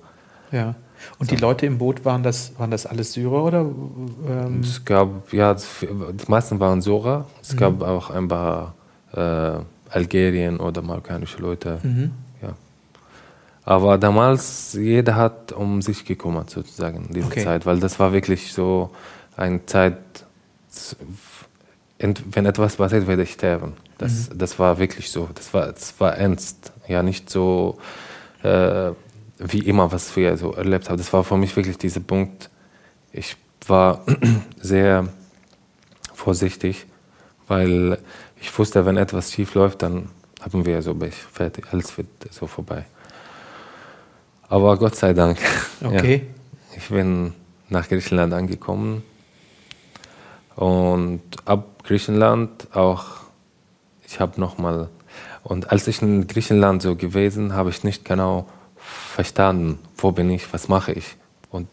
[0.51, 0.75] Ja.
[1.19, 1.35] Und so.
[1.35, 3.61] die Leute im Boot, waren das, waren das alles Syrer oder?
[3.61, 4.61] Ähm?
[4.61, 7.25] Es gab, ja, die meisten waren Syrer.
[7.41, 7.57] Es mhm.
[7.57, 8.73] gab auch ein paar
[9.13, 9.59] äh,
[9.89, 11.79] Algerien oder marokkanische Leute.
[11.83, 12.11] Mhm.
[12.41, 12.53] Ja.
[13.63, 17.43] Aber damals, jeder hat um sich gekümmert, sozusagen, diese okay.
[17.43, 18.91] Zeit, weil das war wirklich so
[19.35, 19.97] eine Zeit,
[21.99, 23.73] wenn etwas passiert, werde ich sterben.
[23.97, 24.37] Das, mhm.
[24.37, 25.29] das war wirklich so.
[25.33, 26.73] Das war, das war ernst.
[26.87, 27.77] Ja, nicht so
[28.43, 28.91] äh,
[29.37, 30.97] wie immer, was wir so erlebt haben.
[30.97, 32.49] Das war für mich wirklich dieser Punkt.
[33.11, 34.01] Ich war
[34.59, 35.07] sehr
[36.13, 36.85] vorsichtig,
[37.47, 37.99] weil
[38.39, 40.09] ich wusste, wenn etwas schief läuft, dann
[40.41, 40.95] haben wir so
[41.33, 42.85] fertig, alles wird so vorbei.
[44.47, 45.37] Aber Gott sei Dank.
[45.83, 46.15] Okay.
[46.15, 47.33] Ja, ich bin
[47.69, 49.03] nach Griechenland angekommen
[50.55, 53.05] und ab Griechenland auch,
[54.07, 54.89] ich habe nochmal,
[55.43, 60.51] und als ich in Griechenland so gewesen, habe ich nicht genau verstanden, wo bin ich,
[60.53, 61.15] was mache ich
[61.51, 61.67] und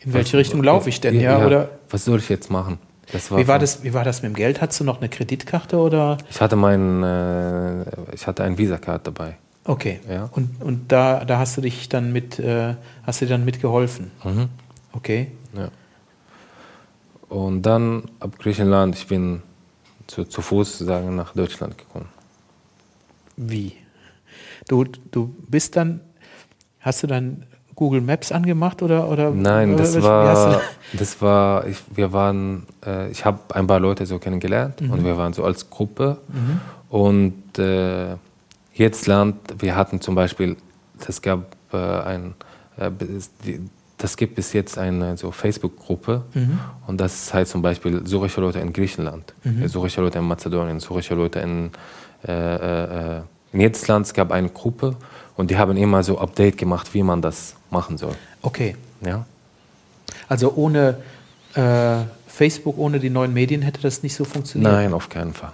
[0.00, 1.70] in welche was, Richtung laufe ich denn, ja, ja, oder?
[1.90, 2.78] Was soll ich jetzt machen?
[3.30, 4.60] War wie, war das, wie war das mit dem Geld?
[4.60, 6.18] Hattest du noch eine Kreditkarte oder?
[6.28, 9.36] Ich hatte mein, äh, ich hatte ein Visa-Card dabei.
[9.64, 10.00] Okay.
[10.08, 10.28] Ja.
[10.32, 14.10] Und, und da, da hast du dich dann mit, äh, hast du dir dann mitgeholfen?
[14.24, 14.48] Mhm.
[14.92, 15.28] Okay.
[15.54, 15.68] Ja.
[17.28, 19.42] Und dann ab Griechenland, ich bin
[20.06, 22.08] zu, zu Fuß sagen, nach Deutschland gekommen.
[23.36, 23.74] Wie?
[24.66, 26.00] Du, du bist dann,
[26.80, 27.44] hast du dann
[27.78, 29.08] Google Maps angemacht oder?
[29.08, 30.60] oder Nein, das oder, war,
[30.94, 34.90] das war, ich, wir waren, äh, ich habe ein paar Leute so kennengelernt mhm.
[34.90, 36.60] und wir waren so als Gruppe mhm.
[36.88, 38.16] und äh,
[38.74, 40.56] jedes Land, wir hatten zum Beispiel,
[41.06, 42.34] es gab äh, ein,
[42.78, 42.90] äh,
[43.98, 46.58] das gibt bis jetzt eine so Facebook-Gruppe mhm.
[46.86, 49.66] und das heißt zum Beispiel syrische Leute in Griechenland, mhm.
[49.68, 51.70] syrische Leute in Mazedonien, syrische Leute in,
[52.26, 53.20] äh, äh,
[53.52, 54.96] in jedes Land es gab eine Gruppe
[55.36, 58.14] und die haben immer so Update gemacht, wie man das machen soll.
[58.42, 58.76] Okay.
[59.04, 59.26] Ja.
[60.28, 60.98] Also ohne
[61.54, 64.72] äh, Facebook, ohne die neuen Medien hätte das nicht so funktioniert?
[64.72, 65.52] Nein, auf keinen Fall.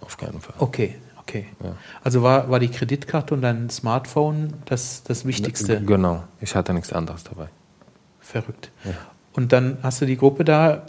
[0.00, 0.54] Auf keinen Fall.
[0.58, 0.96] Okay.
[1.18, 1.46] Okay.
[1.62, 1.76] Ja.
[2.02, 5.80] Also war, war die Kreditkarte und dein Smartphone das, das Wichtigste?
[5.80, 7.48] Genau, ich hatte nichts anderes dabei.
[8.22, 8.70] Verrückt.
[8.84, 8.92] Ja.
[9.34, 10.86] Und dann hast du die Gruppe da,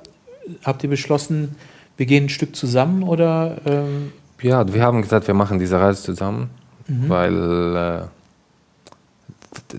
[0.63, 1.55] habt ihr beschlossen,
[1.97, 3.57] wir gehen ein Stück zusammen oder?
[3.65, 6.49] Ähm ja, wir haben gesagt, wir machen diese Reise zusammen,
[6.87, 7.09] mhm.
[7.09, 8.01] weil äh,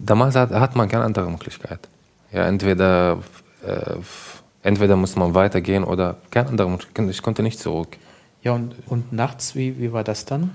[0.02, 1.88] damals hat, hat, man keine andere Möglichkeit.
[2.32, 3.18] Ja, entweder,
[3.66, 3.96] äh,
[4.62, 7.08] entweder muss man weitergehen oder keine andere Möglichkeit.
[7.10, 7.96] Ich konnte nicht zurück.
[8.42, 10.50] Ja, und, und nachts, wie, wie war das dann?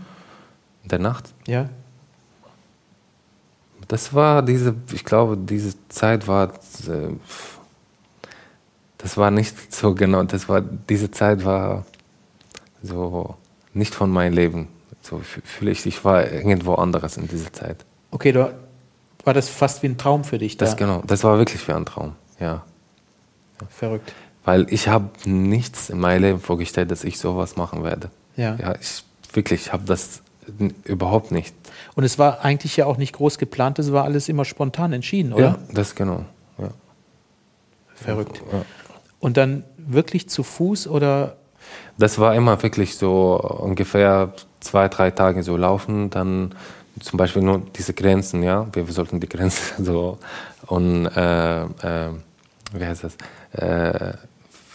[0.83, 1.33] In der Nacht?
[1.47, 1.69] Ja.
[3.89, 6.53] Das war diese, ich glaube, diese Zeit war,
[6.87, 7.11] äh,
[8.99, 11.85] das war nicht so genau, das war, diese Zeit war
[12.83, 13.35] so
[13.73, 14.67] nicht von meinem Leben.
[15.01, 17.83] So fühle ich, ich war irgendwo anderes in dieser Zeit.
[18.11, 18.53] Okay, du,
[19.23, 20.65] war das fast wie ein Traum für dich da?
[20.65, 22.63] Das genau, das war wirklich wie ein Traum, ja.
[23.69, 24.13] Verrückt.
[24.45, 28.11] Weil ich habe nichts in meinem Leben vorgestellt, dass ich sowas machen werde.
[28.35, 28.55] Ja.
[28.55, 30.21] Ja, ich wirklich habe das
[30.83, 31.55] überhaupt nicht.
[31.95, 35.33] Und es war eigentlich ja auch nicht groß geplant, es war alles immer spontan entschieden,
[35.33, 35.43] oder?
[35.43, 36.25] Ja, das genau.
[36.57, 36.69] Ja.
[37.95, 38.41] Verrückt.
[38.51, 38.63] Ja.
[39.19, 41.37] Und dann wirklich zu Fuß oder?
[41.97, 46.55] Das war immer wirklich so ungefähr zwei, drei Tage so laufen, dann
[46.99, 50.17] zum Beispiel nur diese Grenzen, ja, wir, wir sollten die Grenzen so
[50.67, 52.09] und äh, äh,
[52.73, 53.15] wie heißt das?
[53.53, 54.13] Äh,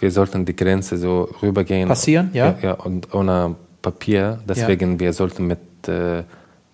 [0.00, 1.88] wir sollten die Grenze so rübergehen.
[1.88, 2.46] Passieren, ja?
[2.46, 4.40] Ja, ja und ohne Papier.
[4.48, 5.00] Deswegen, ja.
[5.00, 6.24] wir sollten mit, äh,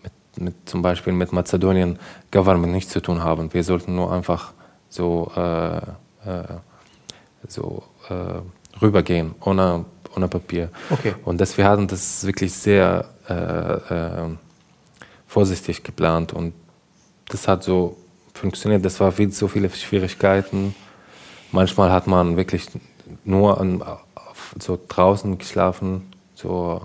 [0.02, 1.98] mit, mit, zum Beispiel mit Mazedonien
[2.30, 3.52] Government nichts zu tun haben.
[3.52, 4.52] Wir sollten nur einfach
[4.88, 6.58] so, äh, äh,
[7.48, 9.84] so äh, rübergehen, ohne,
[10.16, 10.70] ohne Papier.
[10.88, 11.14] Okay.
[11.24, 14.28] Und das, wir hatten das wirklich sehr äh, äh,
[15.26, 16.54] vorsichtig geplant und
[17.28, 17.96] das hat so
[18.34, 18.84] funktioniert.
[18.84, 20.74] Das war viel, so viele Schwierigkeiten.
[21.50, 22.68] Manchmal hat man wirklich
[23.24, 23.82] nur an,
[24.58, 26.82] so draußen geschlafen, so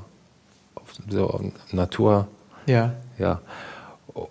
[1.10, 2.28] so Natur.
[2.66, 2.94] Ja.
[3.18, 3.42] Ja.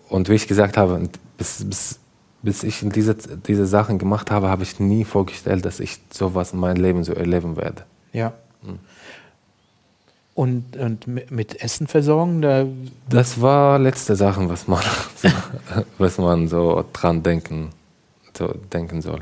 [0.08, 1.98] Und wie ich gesagt habe, bis, bis,
[2.42, 6.60] bis ich diese, diese Sachen gemacht habe, habe ich nie vorgestellt, dass ich sowas in
[6.60, 7.84] meinem Leben so erleben werde.
[8.12, 8.32] Ja.
[8.64, 8.78] Hm.
[10.34, 12.42] Und, und mit Essen versorgen?
[12.42, 12.66] Da
[13.08, 14.82] das war letzte Sachen, was man,
[15.98, 17.70] was man so dran denken,
[18.36, 19.20] so denken soll.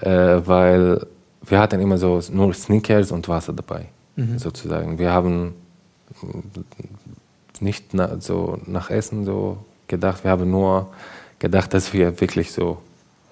[0.00, 1.04] Äh, weil
[1.42, 4.38] wir hatten immer so nur Sneakers und Wasser dabei, mhm.
[4.38, 4.98] sozusagen.
[4.98, 5.54] Wir haben
[7.60, 10.24] nicht na, so nach Essen so gedacht.
[10.24, 10.88] Wir haben nur
[11.38, 12.78] gedacht, dass wir wirklich so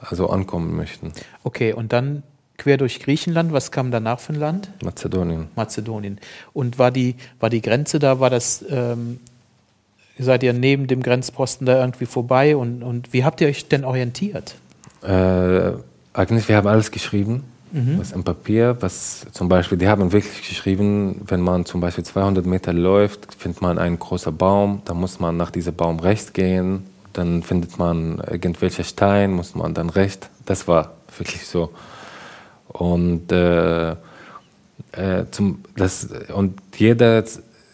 [0.01, 1.13] also ankommen möchten.
[1.45, 2.23] Okay, und dann
[2.57, 3.53] quer durch Griechenland.
[3.53, 4.71] Was kam danach für ein Land?
[4.83, 5.49] Mazedonien.
[5.57, 6.19] Mazedonien.
[6.53, 9.21] Und war die, war die Grenze da, war das, ähm,
[10.19, 12.57] seid ihr neben dem Grenzposten da irgendwie vorbei?
[12.57, 14.57] Und, und wie habt ihr euch denn orientiert?
[15.03, 15.73] Äh,
[16.13, 17.99] eigentlich, wir haben alles geschrieben mhm.
[17.99, 22.47] was im Papier, was zum Beispiel, die haben wirklich geschrieben, wenn man zum Beispiel 200
[22.47, 26.85] Meter läuft, findet man einen großen Baum, dann muss man nach diesem Baum rechts gehen,
[27.13, 30.29] dann findet man irgendwelche Stein, muss man dann rechts.
[30.45, 31.71] Das war wirklich so.
[32.69, 33.91] Und, äh,
[34.93, 37.25] äh, zum, das, und jede,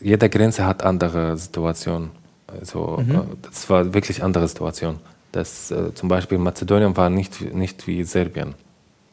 [0.00, 2.10] jede Grenze hat andere Situationen.
[2.46, 3.22] Also, mhm.
[3.42, 4.96] Das war wirklich andere Situation.
[5.32, 8.54] Das, äh, zum Beispiel Mazedonien war nicht, nicht wie Serbien.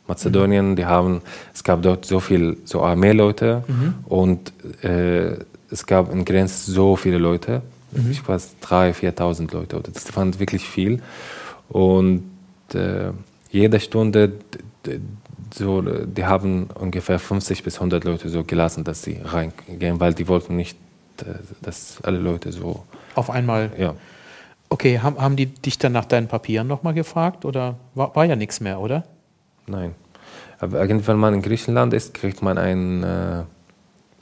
[0.07, 0.75] Mazedonien, mhm.
[0.75, 1.21] die haben,
[1.53, 3.93] es gab dort so viel so Armeeleute mhm.
[4.05, 5.37] und äh,
[5.69, 7.61] es gab in Grenz so viele Leute,
[7.91, 8.11] mhm.
[8.11, 11.01] ich weiß 3.000, 4.000 Leute, das fand wirklich viel
[11.69, 12.23] und
[12.73, 13.11] äh,
[13.51, 14.33] jede Stunde
[15.53, 20.27] so, die haben ungefähr 50 bis 100 Leute so gelassen, dass sie reingehen, weil die
[20.27, 20.77] wollten nicht,
[21.21, 21.25] äh,
[21.61, 22.83] dass alle Leute so
[23.15, 23.71] auf einmal.
[23.77, 23.95] Ja.
[24.69, 28.35] Okay, haben, haben die dich dann nach deinen Papieren nochmal gefragt oder war, war ja
[28.35, 29.03] nichts mehr, oder?
[29.67, 29.95] Nein.
[30.59, 33.43] Aber wenn man in Griechenland ist, kriegt man einen, äh,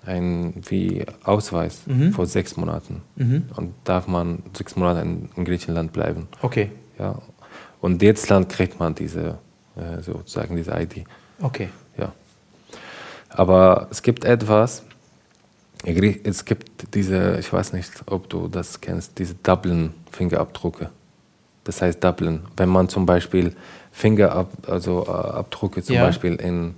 [0.05, 2.13] einen wie Ausweis mhm.
[2.13, 3.01] vor sechs Monaten.
[3.15, 3.49] Mhm.
[3.55, 6.27] Und darf man sechs Monate in, in, Griechenland bleiben.
[6.41, 6.71] Okay.
[6.97, 7.21] Ja.
[7.81, 9.37] Und jetzt Land kriegt man diese,
[9.75, 11.03] äh, sozusagen diese ID.
[11.41, 11.69] Okay.
[11.97, 12.13] Ja.
[13.29, 14.83] Aber es gibt etwas,
[15.83, 20.89] es gibt diese, ich weiß nicht, ob du das kennst, diese Dublin-Fingerabdrucke.
[21.63, 22.41] Das heißt Dublin.
[22.57, 23.55] Wenn man zum Beispiel
[23.99, 26.05] Fingerabdrücke also, äh, zum ja.
[26.05, 26.75] Beispiel in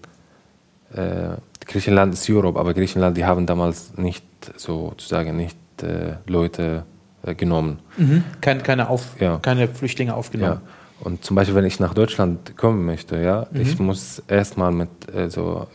[0.94, 4.26] äh, Griechenland ist Europe, aber Griechenland, die haben damals nicht
[4.58, 6.84] sozusagen nicht äh, Leute
[7.24, 7.80] äh, genommen.
[7.98, 8.24] Mhm.
[8.42, 9.38] Keine, keine, Auf, ja.
[9.40, 10.62] keine Flüchtlinge aufgenommen.
[10.64, 11.06] Ja.
[11.06, 13.62] Und zum Beispiel, wenn ich nach Deutschland kommen möchte, ja, mhm.
[13.62, 15.68] ich muss erstmal mit also,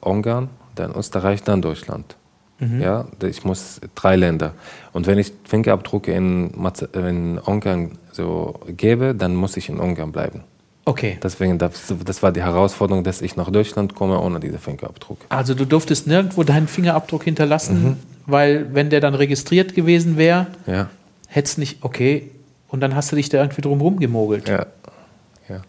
[0.00, 2.16] Ungarn, dann Österreich, dann Deutschland.
[2.58, 2.80] Mhm.
[2.80, 4.52] Ja, ich muss drei Länder.
[4.92, 6.52] Und wenn ich Fingerabdrücke in,
[6.94, 10.44] in Ungarn so gebe, dann muss ich in Ungarn bleiben.
[10.84, 11.18] Okay.
[11.22, 15.18] Deswegen, das, das, war die Herausforderung, dass ich nach Deutschland komme ohne diesen Fingerabdruck.
[15.28, 17.96] Also du durftest nirgendwo deinen Fingerabdruck hinterlassen, mhm.
[18.26, 20.88] weil wenn der dann registriert gewesen wäre, ja.
[21.28, 22.30] hättest nicht, okay,
[22.68, 24.48] und dann hast du dich da irgendwie drum rumgemogelt.
[24.48, 24.66] Ja.
[25.48, 25.62] ja.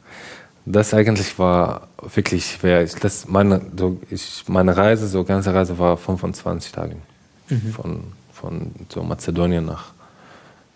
[0.65, 2.81] Das eigentlich war wirklich schwer.
[2.81, 6.95] Ich, das meine, so, ich, meine Reise, so ganze Reise war 25 Tage.
[7.49, 7.73] Mhm.
[7.73, 9.91] Von, von so Mazedonien nach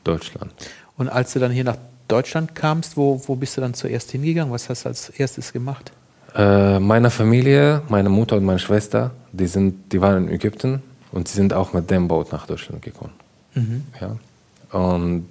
[0.03, 0.51] Deutschland.
[0.97, 4.51] Und als du dann hier nach Deutschland kamst, wo, wo bist du dann zuerst hingegangen?
[4.51, 5.91] Was hast du als erstes gemacht?
[6.35, 11.27] Äh, meine Familie, meine Mutter und meine Schwester, die, sind, die waren in Ägypten und
[11.27, 13.13] sie sind auch mit dem Boot nach Deutschland gekommen.
[13.55, 13.83] Mhm.
[13.99, 14.17] Ja.
[14.77, 15.27] Und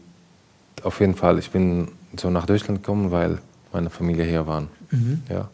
[0.83, 3.39] auf jeden Fall, ich bin so nach Deutschland gekommen, weil
[3.73, 4.69] meine Familie hier waren.
[4.91, 5.23] Mhm.
[5.29, 5.49] Ja.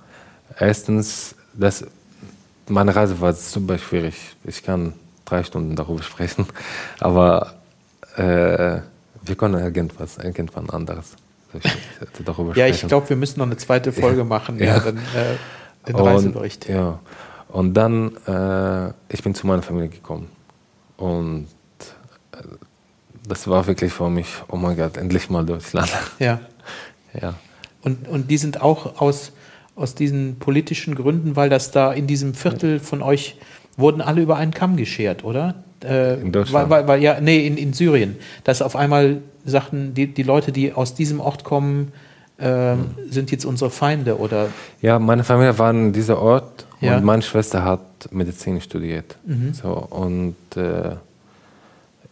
[0.58, 1.84] Erstens, das,
[2.68, 4.14] meine Reise war super schwierig.
[4.44, 6.46] Ich kann drei Stunden darüber sprechen,
[7.00, 7.54] aber
[8.16, 8.80] äh,
[9.24, 11.16] wir können irgendwas, irgendwann anderes
[12.24, 14.24] darüber ja, ich glaube, wir müssen noch eine zweite Folge ja.
[14.24, 15.36] machen, ja, Dann, äh,
[15.86, 16.68] den und, Reisebericht.
[16.68, 16.98] Ja,
[17.48, 20.28] und dann, äh, ich bin zu meiner Familie gekommen
[20.96, 21.48] und
[22.32, 22.36] äh,
[23.28, 25.90] das war wirklich für mich, oh mein Gott, endlich mal Deutschland.
[26.18, 26.40] Ja.
[27.20, 27.34] ja.
[27.82, 29.32] Und, und die sind auch aus,
[29.76, 33.36] aus diesen politischen Gründen, weil das da in diesem Viertel von euch
[33.76, 35.62] wurden alle über einen Kamm geschert, oder?
[35.84, 36.70] Äh, in Deutschland?
[36.70, 38.16] Weil, weil, ja, nee, in, in Syrien.
[38.44, 41.92] Dass auf einmal sagten, die, die Leute, die aus diesem Ort kommen,
[42.38, 42.74] äh,
[43.10, 44.48] sind jetzt unsere Feinde, oder?
[44.80, 46.96] Ja, meine Familie war in diesem Ort ja.
[46.96, 49.16] und meine Schwester hat Medizin studiert.
[49.24, 49.54] Mhm.
[49.54, 50.96] So, und äh,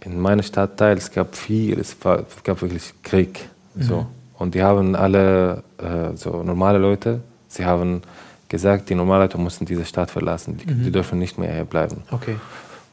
[0.01, 3.49] in meinem Stadtteil, es gab viel, es, war, es gab wirklich Krieg.
[3.79, 3.97] So.
[3.97, 4.07] Mhm.
[4.39, 8.03] Und die haben alle, äh, so normale Leute, sie haben
[8.49, 10.85] gesagt, die normalen Leute mussten diese Stadt verlassen, die, mhm.
[10.85, 12.03] die dürfen nicht mehr hier bleiben.
[12.11, 12.37] Okay.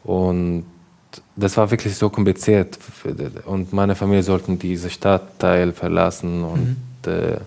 [0.07, 0.65] Und
[1.35, 2.79] das war wirklich so kompliziert.
[3.45, 7.11] Und meine Familie sollte diesen Stadtteil verlassen und mhm.
[7.11, 7.37] äh,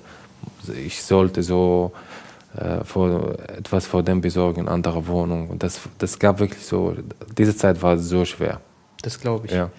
[0.86, 1.92] ich sollte so
[2.56, 5.50] äh, vor, etwas vor dem besorgen, andere Wohnung.
[5.50, 6.94] Und das, das gab wirklich so,
[7.36, 8.60] diese Zeit war so schwer.
[9.02, 9.52] Das glaube ich.
[9.52, 9.70] Ja.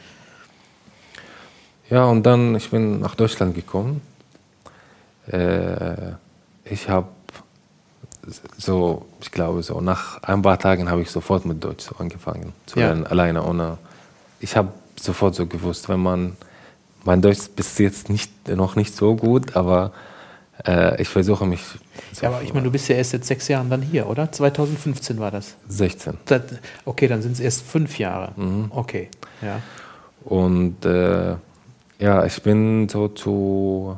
[1.90, 4.02] ja, und dann, ich bin nach Deutschland gekommen
[5.28, 6.14] äh,
[6.66, 7.08] ich habe
[8.58, 12.54] so, ich glaube so, nach ein paar Tagen habe ich sofort mit Deutsch so angefangen
[12.66, 12.88] zu ja.
[12.88, 13.78] lernen, alleine ohne.
[14.40, 16.38] Ich habe sofort so gewusst, wenn man,
[17.04, 19.92] mein Deutsch ist bis jetzt nicht, noch nicht so gut, aber
[20.66, 21.62] äh, ich versuche mich.
[22.22, 24.32] Ja, aber ich meine, du bist ja erst seit sechs Jahren dann hier, oder?
[24.32, 25.56] 2015 war das?
[25.68, 26.18] 16.
[26.86, 28.34] okay, dann sind es erst fünf Jahre.
[28.36, 28.72] Mhm.
[28.72, 29.10] Okay,
[29.42, 29.62] ja.
[30.24, 31.36] Und äh,
[32.00, 33.98] ja, ich bin so zu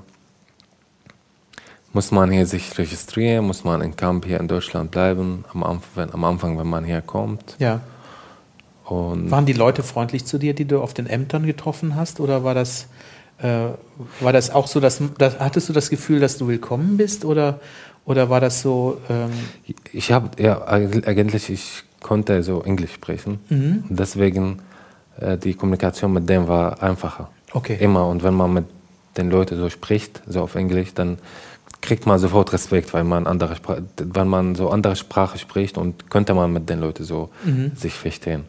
[1.93, 5.89] muss man hier sich registrieren, muss man im Camp hier in Deutschland bleiben, am Anfang,
[5.95, 7.55] wenn, am Anfang, wenn man hier kommt.
[7.59, 7.81] Ja.
[8.85, 12.43] Und Waren die Leute freundlich zu dir, die du auf den Ämtern getroffen hast, oder
[12.43, 12.87] war das,
[13.37, 13.67] äh,
[14.19, 17.59] war das auch so, dass, dass, hattest du das Gefühl, dass du willkommen bist, oder,
[18.05, 18.99] oder war das so?
[19.09, 19.29] Ähm
[19.93, 23.85] ich habe, ja, eigentlich, ich konnte so Englisch sprechen, mhm.
[23.89, 24.61] deswegen
[25.17, 27.29] äh, die Kommunikation mit dem war einfacher.
[27.53, 27.77] Okay.
[27.79, 28.65] Immer, und wenn man mit
[29.15, 31.19] den Leuten so spricht, so auf Englisch, dann
[31.83, 36.09] kriegt man sofort Respekt, weil man andere Sprache, weil man so andere Sprache spricht und
[36.09, 37.73] könnte man mit den Leuten so mhm.
[37.75, 38.45] sich verstehen.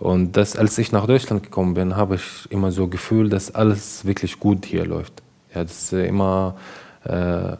[0.00, 4.04] Und das, als ich nach Deutschland gekommen bin, habe ich immer so Gefühl, dass alles
[4.04, 5.22] wirklich gut hier läuft.
[5.54, 6.56] Ja, das immer,
[7.04, 7.54] äh,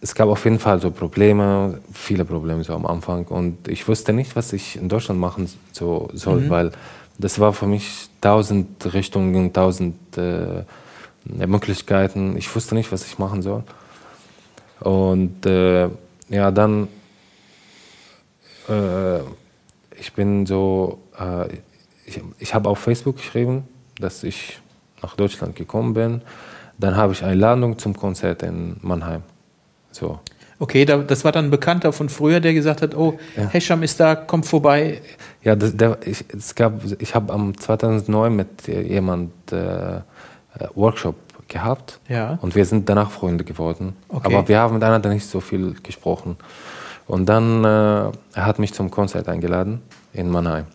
[0.00, 3.26] es gab auf jeden Fall so Probleme, viele Probleme so am Anfang.
[3.26, 6.50] Und ich wusste nicht, was ich in Deutschland machen so, soll, mhm.
[6.50, 6.72] weil
[7.16, 10.64] das war für mich tausend Richtungen, tausend äh,
[11.46, 12.36] Möglichkeiten.
[12.36, 13.62] Ich wusste nicht, was ich machen soll.
[14.80, 15.88] Und äh,
[16.28, 16.88] ja, dann,
[18.68, 19.20] äh,
[19.98, 21.54] ich bin so, äh,
[22.06, 24.58] ich, ich habe auf Facebook geschrieben, dass ich
[25.02, 26.22] nach Deutschland gekommen bin.
[26.78, 29.22] Dann habe ich Einladung zum Konzert in Mannheim.
[29.92, 30.18] So.
[30.58, 33.48] Okay, da, das war dann ein Bekannter von früher, der gesagt hat, oh, ja.
[33.48, 35.00] Hesham ist da, kommt vorbei.
[35.42, 40.00] Ja, das, der, ich, es gab, ich habe am 2009 mit jemand äh,
[40.74, 41.16] Workshop
[41.54, 42.00] gehabt.
[42.08, 42.38] Ja.
[42.42, 43.96] Und wir sind danach Freunde geworden.
[44.08, 44.26] Okay.
[44.26, 46.36] Aber wir haben miteinander nicht so viel gesprochen.
[47.06, 48.12] Und dann, äh, er
[48.48, 49.80] hat mich zum Konzert eingeladen
[50.12, 50.66] in Mannheim.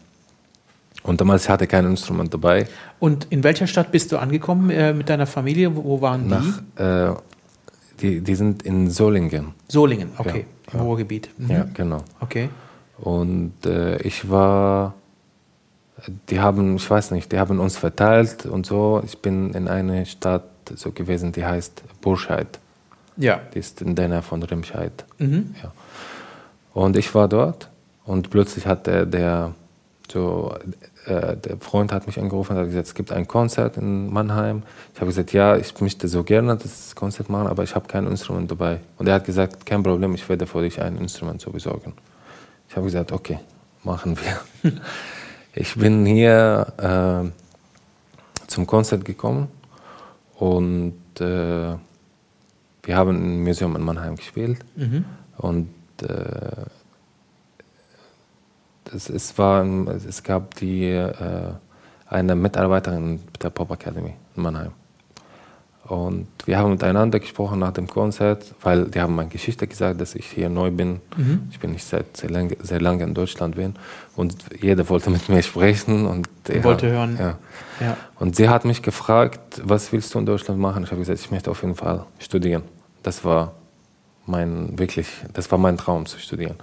[1.04, 2.68] Und damals hatte ich kein Instrument dabei.
[3.00, 5.76] Und in welcher Stadt bist du angekommen äh, mit deiner Familie?
[5.76, 6.82] Wo, waren die?
[6.82, 7.16] Nach, äh,
[8.00, 8.22] die?
[8.22, 9.54] Die sind in Solingen.
[9.68, 10.46] Solingen, okay.
[10.72, 11.30] Ja, Im Ruhrgebiet.
[11.38, 11.52] Mhm.
[11.52, 12.04] Ja, genau.
[12.22, 12.50] Okay.
[13.00, 14.94] Und äh, ich war
[16.30, 19.02] die haben, ich weiß nicht, die haben uns verteilt und so.
[19.06, 20.44] Ich bin in einer Stadt
[20.76, 22.60] so gewesen, die heißt Burscheid.
[23.18, 23.42] Ja.
[23.54, 25.06] Die ist in der Nähe von Remscheid.
[25.18, 25.56] Mhm.
[25.62, 25.72] Ja.
[26.74, 27.70] Und ich war dort
[28.06, 29.54] und plötzlich hat der, der
[30.12, 30.56] so,
[31.06, 34.64] äh, der Freund hat mich angerufen und hat gesagt, es gibt ein Konzert in Mannheim.
[34.94, 38.08] Ich habe gesagt, ja, ich möchte so gerne das Konzert machen, aber ich habe kein
[38.08, 38.80] Instrument dabei.
[38.98, 41.94] Und er hat gesagt, kein Problem, ich werde für dich ein Instrument so besorgen.
[42.70, 43.40] Ich habe gesagt, okay,
[43.84, 44.72] machen wir.
[45.56, 49.48] Ich bin hier äh, zum Konzert gekommen
[50.40, 51.76] und äh,
[52.84, 55.04] wir haben im Museum in Mannheim gespielt mhm.
[55.38, 55.70] und
[56.02, 56.66] äh,
[58.94, 61.54] es, es, war, es gab die, äh,
[62.08, 64.72] eine Mitarbeiterin der Pop Academy in Mannheim.
[65.90, 70.14] Und wir haben miteinander gesprochen nach dem Konzert, weil die haben meine Geschichte gesagt, dass
[70.14, 71.02] ich hier neu bin.
[71.18, 71.50] Mhm.
[71.50, 73.74] Ich bin nicht seit sehr lange, sehr lange in Deutschland bin.
[74.16, 76.06] Und jeder wollte mit mir sprechen.
[76.06, 77.18] Und ja, wollte hören.
[77.20, 77.38] Ja.
[77.80, 77.98] ja.
[78.20, 80.84] Und sie hat mich gefragt, was willst du in Deutschland machen?
[80.84, 82.62] Ich habe gesagt, ich möchte auf jeden Fall studieren.
[83.02, 83.54] Das war
[84.28, 86.56] mein, wirklich, das war mein Traum zu studieren.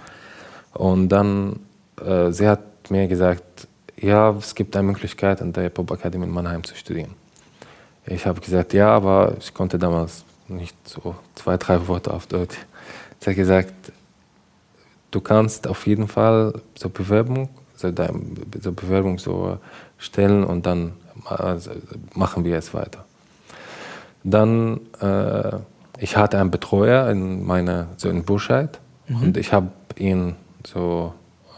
[0.73, 1.59] Und dann,
[2.01, 3.67] äh, sie hat mir gesagt,
[3.97, 7.11] ja, es gibt eine Möglichkeit, an der Pop Academy in Mannheim zu studieren.
[8.07, 12.57] Ich habe gesagt, ja, aber ich konnte damals nicht so zwei, drei Worte auf Deutsch.
[13.19, 13.73] Sie hat gesagt,
[15.11, 17.91] du kannst auf jeden Fall so Bewerbung, so,
[18.61, 19.57] so Bewerbung so
[19.97, 20.93] stellen und dann
[21.25, 21.71] also
[22.13, 23.05] machen wir es weiter.
[24.23, 25.57] Dann, äh,
[25.99, 29.23] ich hatte einen Betreuer in meiner, so in Burscheid mhm.
[29.23, 30.35] und ich habe ihn
[30.65, 31.13] so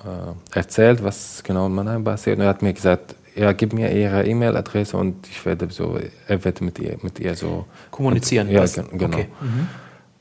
[0.06, 3.92] äh, erzählt, was genau in Mannheim passiert und er hat mir gesagt, ja, gib mir
[3.92, 8.50] ihre E-Mail-Adresse und ich werde so, er wird mit ihr, mit ihr so kommunizieren.
[8.50, 8.88] Ja, genau.
[8.94, 9.28] Okay.
[9.42, 9.68] Mhm.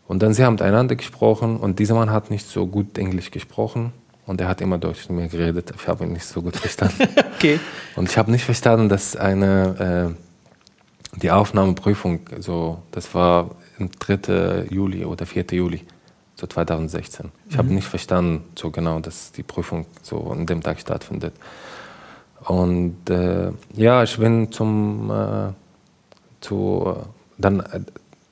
[0.06, 3.92] Und dann sie haben miteinander gesprochen und dieser Mann hat nicht so gut Englisch gesprochen
[4.26, 5.72] und er hat immer Deutsch mit mir geredet.
[5.76, 7.08] Ich habe ihn nicht so gut verstanden.
[7.36, 7.60] okay.
[7.96, 14.66] Und ich habe nicht verstanden, dass eine äh, die Aufnahmeprüfung so, das war am 3.
[14.70, 15.44] Juli oder 4.
[15.52, 15.82] Juli,
[16.36, 17.30] so 2016.
[17.48, 17.58] Ich mhm.
[17.58, 21.34] habe nicht verstanden so genau, dass die Prüfung so an dem Tag stattfindet.
[22.48, 25.52] Und äh, ja, ich bin zum, äh,
[26.40, 26.96] zu,
[27.36, 27.80] dann, äh,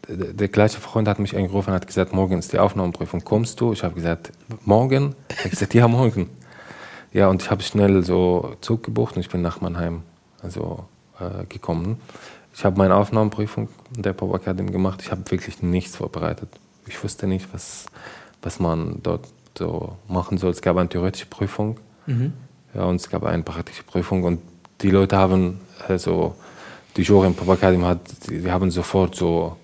[0.08, 3.74] der gleiche Freund hat mich angerufen und hat gesagt, morgen ist die Aufnahmeprüfung, kommst du?
[3.74, 4.32] Ich habe gesagt,
[4.64, 5.14] morgen?
[5.28, 6.30] Er hat gesagt, ja, morgen.
[7.12, 10.00] Ja, und ich habe schnell so Zug gebucht und ich bin nach Mannheim
[10.42, 10.86] also,
[11.20, 12.00] äh, gekommen.
[12.54, 15.02] Ich habe meine Aufnahmeprüfung der Pop Academy gemacht.
[15.02, 16.48] Ich habe wirklich nichts vorbereitet.
[16.86, 17.84] Ich wusste nicht, was,
[18.40, 20.52] was man dort so machen soll.
[20.52, 21.76] Es gab eine theoretische Prüfung.
[22.06, 22.32] Mhm.
[22.76, 24.40] Ja, und es gab eine praktische Prüfung und
[24.82, 26.34] die Leute haben, also
[26.94, 29.56] die Jury im Pop Academy hat, die, die haben sofort so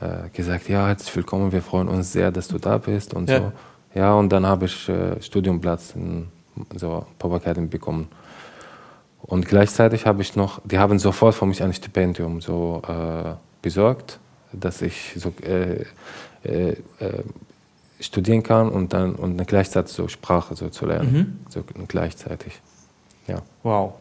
[0.00, 3.38] äh, gesagt, ja, herzlich willkommen, wir freuen uns sehr, dass du da bist und ja.
[3.38, 3.52] so.
[3.94, 6.28] Ja, und dann habe ich äh, Studiumplatz in
[6.76, 8.06] so Pop Academy bekommen.
[9.20, 14.20] Und gleichzeitig habe ich noch, die haben sofort für mich ein Stipendium so äh, besorgt,
[14.52, 15.84] dass ich so äh,
[16.44, 17.24] äh, äh
[18.00, 21.12] studieren kann und dann und gleichzeitig so Sprache so zu lernen.
[21.12, 21.38] Mhm.
[21.48, 22.60] So gleichzeitig.
[23.26, 23.42] Ja.
[23.62, 23.94] Wow.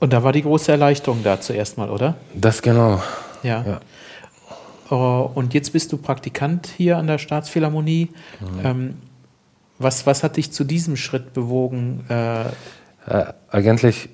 [0.00, 2.16] Und da war die große Erleichterung da zuerst mal, oder?
[2.34, 3.02] Das genau.
[3.42, 3.64] Ja.
[3.64, 3.80] ja.
[4.90, 8.10] Uh, und jetzt bist du Praktikant hier an der Staatsphilharmonie.
[8.40, 8.60] Mhm.
[8.64, 8.94] Ähm,
[9.78, 12.04] was, was hat dich zu diesem Schritt bewogen?
[12.08, 12.42] Äh,
[13.06, 14.08] äh, eigentlich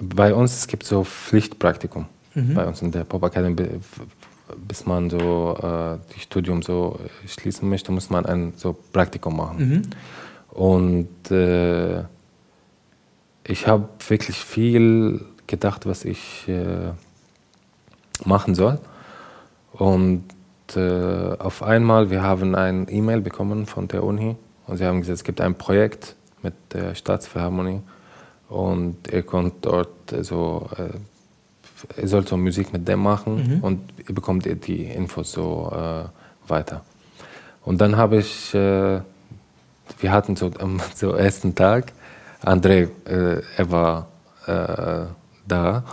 [0.00, 2.06] bei uns es gibt so Pflichtpraktikum.
[2.34, 2.54] Mhm.
[2.54, 3.56] Bei uns in der Pop Academy
[4.56, 9.68] bis man so äh, das Studium so schließen möchte, muss man ein so Praktikum machen.
[9.68, 9.82] Mhm.
[10.50, 12.00] Und äh,
[13.44, 16.92] ich habe wirklich viel gedacht, was ich äh,
[18.24, 18.78] machen soll.
[19.72, 20.24] Und
[20.74, 24.36] äh, auf einmal, wir haben ein E-Mail bekommen von der Uni
[24.66, 27.80] und sie haben gesagt, es gibt ein Projekt mit der Staatsphilharmonie
[28.48, 29.88] und ihr könnt dort
[30.22, 30.68] so
[32.02, 33.60] sollt so Musik mit dem machen mhm.
[33.64, 36.82] und ihr bekommt die Infos so äh, weiter.
[37.64, 39.00] Und dann habe ich, äh,
[39.98, 41.92] wir hatten so am so ersten Tag,
[42.42, 44.08] André, äh, er war
[44.46, 45.06] äh,
[45.46, 45.84] da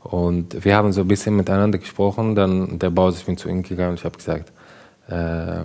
[0.00, 2.34] und wir haben so ein bisschen miteinander gesprochen.
[2.34, 4.52] Dann der Bauer, ich bin zu ihm gegangen und ich habe gesagt,
[5.08, 5.64] äh,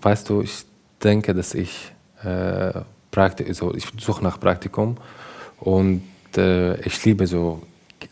[0.00, 0.64] weißt du, ich
[1.02, 1.92] denke, dass ich
[2.22, 2.72] äh,
[3.10, 4.96] Praktik, so, ich suche nach Praktikum
[5.60, 6.02] und
[6.36, 7.62] ich liebe so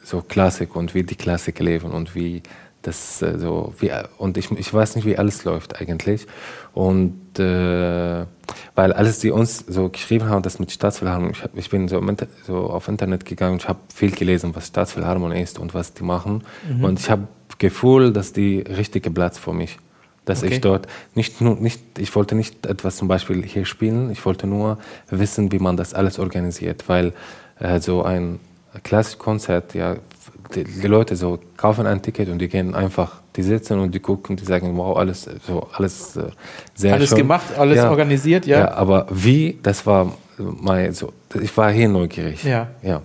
[0.02, 2.42] so Klassik und wie die Klassik leben und wie
[2.82, 6.26] das äh, so wie und ich, ich weiß nicht wie alles läuft eigentlich
[6.74, 8.26] und äh,
[8.74, 12.02] weil alles die uns so geschrieben haben das mit Staatsphilharmonie ich, ich bin so,
[12.44, 16.02] so auf Internet gegangen und ich habe viel gelesen was Staatsphilharmonie ist und was die
[16.02, 16.84] machen mhm.
[16.84, 17.28] und ich habe
[17.58, 19.78] Gefühl dass die richtige Platz für mich
[20.24, 20.54] dass okay.
[20.54, 24.46] ich dort nicht nur nicht ich wollte nicht etwas zum Beispiel hier spielen ich wollte
[24.46, 24.78] nur
[25.10, 27.12] wissen wie man das alles organisiert weil
[27.60, 28.40] äh, so ein
[28.82, 29.96] Klassikkonzert, ja,
[30.54, 34.00] die, die, Leute so kaufen ein Ticket und die gehen einfach, die sitzen und die
[34.00, 36.30] gucken, die sagen, wow, alles so, alles äh,
[36.74, 37.18] sehr Alles schön.
[37.18, 38.58] gemacht, alles ja, organisiert, ja.
[38.60, 38.74] ja.
[38.74, 42.44] Aber wie, das war mein, so, ich war hier neugierig.
[42.44, 42.68] Ja.
[42.82, 43.02] ja.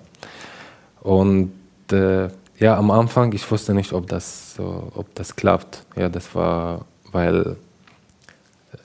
[1.02, 1.52] Und
[1.92, 5.84] äh, ja, am Anfang, ich wusste nicht, ob das, so, ob das klappt.
[5.96, 7.58] Ja, das war, weil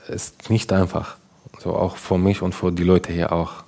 [0.09, 1.17] es nicht einfach.
[1.59, 3.65] So auch für mich und für die Leute hier auch.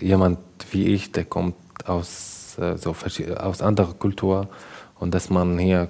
[0.00, 0.38] Jemand
[0.70, 2.94] wie ich, der kommt aus äh, so
[3.36, 4.48] aus anderer Kultur
[4.98, 5.88] und dass man hier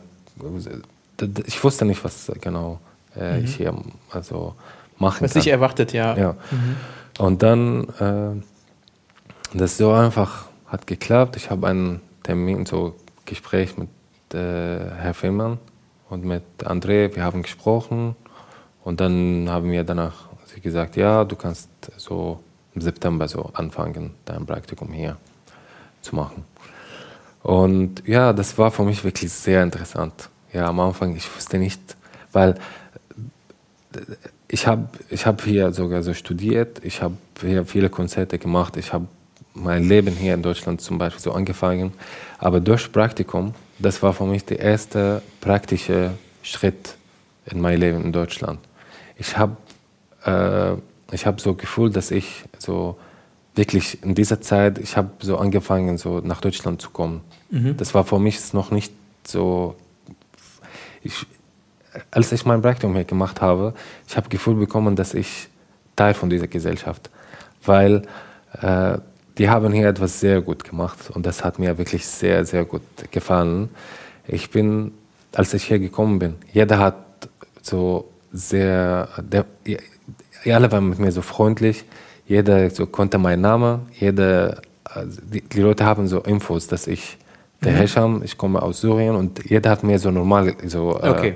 [1.47, 2.79] ich wusste nicht, was genau
[3.17, 3.45] äh, mhm.
[3.45, 3.75] ich hier
[4.11, 4.55] also
[4.99, 5.41] machen was kann.
[5.41, 6.17] Was ich erwartet, ja.
[6.17, 6.33] ja.
[6.51, 6.77] Mhm.
[7.19, 11.37] Und dann, äh, das so einfach hat geklappt.
[11.37, 12.95] Ich habe einen Termin, so
[13.25, 13.89] Gespräch mit
[14.35, 15.59] äh, Herrn Fillmann
[16.11, 17.15] und mit André.
[17.15, 18.17] Wir haben gesprochen
[18.85, 22.41] und dann haben wir danach sie gesagt, ja, du kannst so
[22.75, 25.17] im September so anfangen, dein Praktikum hier
[26.03, 26.45] zu machen.
[27.47, 30.31] Und ja, das war für mich wirklich sehr interessant.
[30.53, 31.81] Ja, am Anfang, ich wusste nicht,
[32.33, 32.57] weil
[34.49, 38.93] ich habe ich hab hier sogar so studiert, ich habe hier viele Konzerte gemacht, ich
[38.93, 39.07] habe
[39.55, 41.93] mein Leben hier in Deutschland zum Beispiel so angefangen.
[42.39, 46.97] Aber durch Praktikum, das war für mich der erste praktische Schritt
[47.45, 48.59] in mein Leben in Deutschland.
[49.17, 49.57] Ich habe
[50.25, 52.97] äh, habe so Gefühl, dass ich so
[53.57, 57.23] wirklich in dieser Zeit, ich habe so angefangen, so nach Deutschland zu kommen.
[57.51, 57.77] Mhm.
[57.77, 58.93] Das war für mich noch nicht
[59.27, 59.75] so.
[61.03, 61.27] Ich,
[62.11, 63.75] als ich mein Praktikum hier gemacht habe,
[64.07, 65.49] ich habe Gefühl bekommen, dass ich
[65.97, 67.11] Teil von dieser Gesellschaft,
[67.65, 68.03] weil
[68.61, 68.99] äh,
[69.39, 72.83] die haben hier etwas sehr gut gemacht und das hat mir wirklich sehr, sehr gut
[73.11, 73.71] gefallen.
[74.27, 74.93] Ich bin,
[75.35, 76.97] als ich hier gekommen bin, jeder hat
[77.63, 79.47] so sehr, der,
[80.47, 81.85] alle waren mit mir so freundlich,
[82.27, 84.61] jeder so konnte meinen Namen, jeder,
[85.33, 87.17] die, die, Leute haben so Infos, dass ich
[87.63, 87.77] der mhm.
[87.77, 91.35] Hesham, ich komme aus Syrien und jeder hat mir so normal so äh, okay.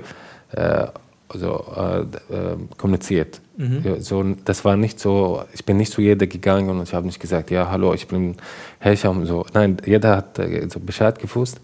[0.51, 0.87] äh,
[1.33, 3.39] so, äh, äh, kommuniziert.
[3.57, 4.01] Mhm.
[4.01, 7.19] So, das war nicht so, ich bin nicht zu jeder gegangen und ich habe nicht
[7.19, 8.35] gesagt, ja, hallo, ich bin
[8.79, 9.25] Hesham.
[9.25, 9.45] So.
[9.53, 11.59] Nein, jeder hat äh, so Bescheid gewusst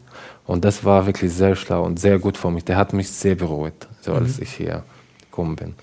[0.45, 2.65] und das war wirklich sehr schlau und sehr gut für mich.
[2.65, 4.17] Der hat mich sehr beruhigt, so mhm.
[4.17, 4.83] als ich hier
[5.19, 5.75] gekommen bin.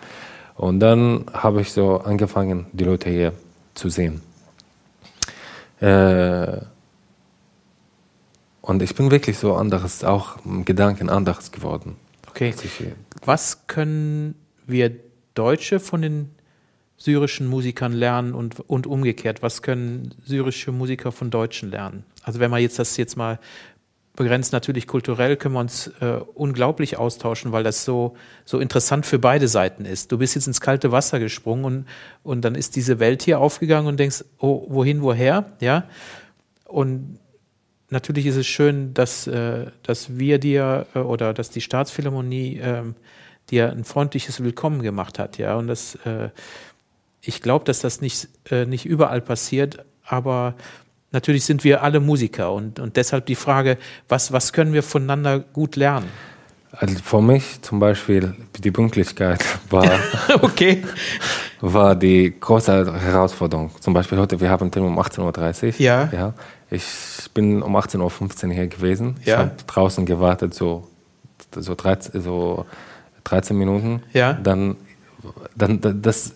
[0.57, 3.33] Und dann habe ich so angefangen, die Leute hier
[3.75, 4.23] zu sehen.
[5.81, 6.59] Äh,
[8.61, 11.97] und ich bin wirklich so anderes, auch im Gedanken anderes geworden.
[12.29, 12.55] Okay.
[13.25, 14.35] Was können
[14.67, 14.93] wir
[15.35, 16.31] Deutsche von den
[16.97, 19.43] syrischen Musikern lernen und, und umgekehrt?
[19.43, 22.05] Was können syrische Musiker von Deutschen lernen?
[22.23, 23.39] Also wenn man jetzt das jetzt mal
[24.17, 29.19] begrenzt natürlich kulturell, können wir uns äh, unglaublich austauschen, weil das so, so interessant für
[29.19, 30.13] beide Seiten ist.
[30.13, 31.87] Du bist jetzt ins kalte Wasser gesprungen und,
[32.23, 35.89] und dann ist diese Welt hier aufgegangen und denkst, oh, wohin, woher, ja?
[36.65, 37.19] Und
[37.91, 42.83] natürlich ist es schön, dass, äh, dass wir dir äh, oder dass die Staatsphilharmonie äh,
[43.51, 45.57] dir ein freundliches Willkommen gemacht hat, ja?
[45.57, 46.31] Und das, äh,
[47.21, 50.55] ich glaube, dass das nicht, äh, nicht überall passiert, aber
[51.15, 55.39] natürlich sind wir alle Musiker und, und deshalb die Frage, was, was können wir voneinander
[55.41, 56.09] gut lernen?
[56.73, 59.89] Also für mich zum Beispiel die Pünktlichkeit war,
[60.43, 60.83] okay.
[61.61, 63.71] war die große Herausforderung.
[63.81, 65.73] Zum Beispiel heute, wir haben Termin um 18.30 Uhr.
[65.79, 66.09] Ja.
[66.13, 66.35] ja.
[66.71, 66.85] Ich
[67.33, 69.17] bin um 18.15 Uhr hier gewesen.
[69.25, 69.35] Ja.
[69.35, 70.89] Ich habe draußen gewartet, so,
[71.57, 72.67] so, 13, so
[73.23, 74.03] 13 Minuten.
[74.13, 74.33] Ja.
[74.33, 74.77] Dann,
[75.55, 76.35] dann das,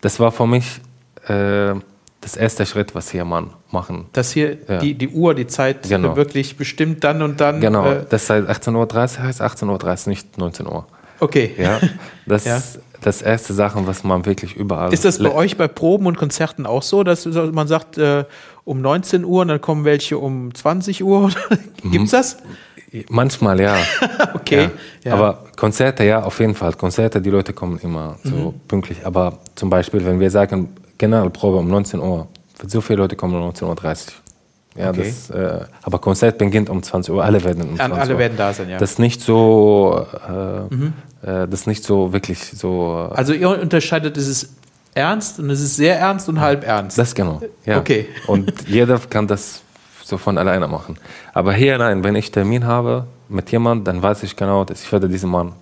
[0.00, 0.80] das war für mich
[1.26, 1.74] äh,
[2.20, 4.06] das erste Schritt, was hier man machen.
[4.12, 4.78] Dass hier ja.
[4.78, 6.16] die, die Uhr, die Zeit genau.
[6.16, 7.60] wirklich bestimmt dann und dann.
[7.60, 8.74] Genau, äh, das heißt 18.30
[9.18, 10.86] Uhr heißt 18.30 Uhr, nicht 19 Uhr.
[11.18, 11.54] Okay.
[11.58, 11.80] Ja,
[12.26, 12.60] das ja.
[13.00, 14.92] das erste Sachen, was man wirklich überall.
[14.92, 18.24] Ist das bei euch bei Proben und Konzerten auch so, dass man sagt, äh,
[18.64, 21.30] um 19 Uhr und dann kommen welche um 20 Uhr?
[21.84, 22.36] Gibt's das?
[23.08, 23.76] Manchmal ja.
[24.34, 24.70] okay.
[25.04, 25.10] Ja.
[25.10, 25.14] Ja.
[25.14, 26.72] Aber Konzerte, ja, auf jeden Fall.
[26.74, 28.60] Konzerte, die Leute kommen immer so mhm.
[28.66, 29.06] pünktlich.
[29.06, 30.70] Aber zum Beispiel, wenn wir sagen,
[31.00, 32.28] Generalprobe um 19 Uhr.
[32.66, 33.96] So viele Leute kommen um 19.30 Uhr.
[34.76, 35.12] Ja, okay.
[35.28, 37.24] das, äh, aber Konzert beginnt um 20 Uhr.
[37.24, 38.00] Alle werden um 20 Uhr.
[38.00, 38.78] Alle werden da sein, ja.
[38.78, 40.92] Das ist nicht so, äh, mhm.
[41.22, 43.08] äh, das nicht so wirklich so.
[43.10, 44.50] Äh, also ihr unterscheidet, es ist
[44.94, 46.98] ernst und es ist sehr ernst und halb ernst.
[46.98, 47.40] Das genau.
[47.64, 47.78] Ja.
[47.78, 48.06] Okay.
[48.26, 49.62] Und jeder kann das
[50.04, 50.98] so von alleine machen.
[51.32, 54.92] Aber hier nein, wenn ich Termin habe mit jemandem, dann weiß ich genau, dass ich
[54.92, 55.52] werde diesen Mann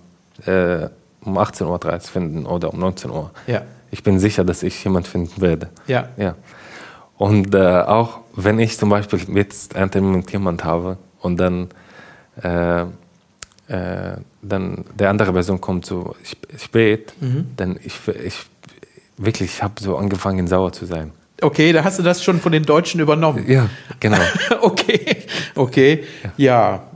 [0.45, 0.87] äh,
[1.23, 3.31] um 18.30 Uhr finden oder um 19 Uhr.
[3.47, 3.61] Ja
[3.91, 5.69] ich bin sicher, dass ich jemand finden werde.
[5.87, 6.09] Ja.
[6.17, 6.35] ja.
[7.17, 11.67] Und äh, auch wenn ich zum Beispiel jetzt einen Termin mit jemand habe und dann,
[12.41, 16.15] äh, äh, dann der andere Person kommt so
[16.57, 17.51] spät, mhm.
[17.57, 18.45] dann ich, ich
[19.17, 21.11] wirklich, ich habe so angefangen sauer zu sein.
[21.41, 23.45] Okay, da hast du das schon von den Deutschen übernommen.
[23.47, 23.69] Ja,
[23.99, 24.17] genau.
[24.61, 25.23] okay,
[25.55, 26.31] okay, ja.
[26.37, 26.88] ja.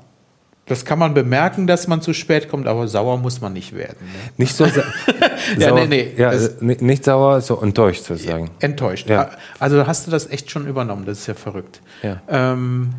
[0.66, 3.98] Das kann man bemerken, dass man zu spät kommt, aber sauer muss man nicht werden.
[4.00, 4.32] Ne?
[4.38, 4.84] Nicht so sa
[5.58, 8.50] ja, sauer, nee, nee, ja, nicht sauer, so enttäuscht sozusagen.
[8.60, 9.10] Enttäuscht.
[9.10, 9.32] Ja.
[9.60, 11.82] Also hast du das echt schon übernommen, das ist ja verrückt.
[12.02, 12.94] Ja, ähm,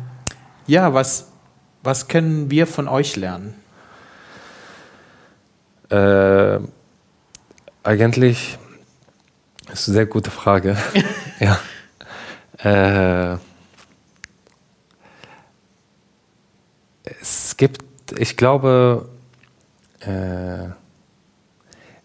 [0.67, 1.29] ja was,
[1.81, 3.55] was können wir von euch lernen?
[5.89, 6.59] Äh,
[7.83, 8.59] eigentlich
[9.73, 10.77] ist eine sehr gute Frage.
[11.39, 11.59] ja.
[13.33, 13.37] Äh,
[17.21, 17.83] es gibt,
[18.17, 19.07] ich glaube,
[20.01, 20.67] Äh,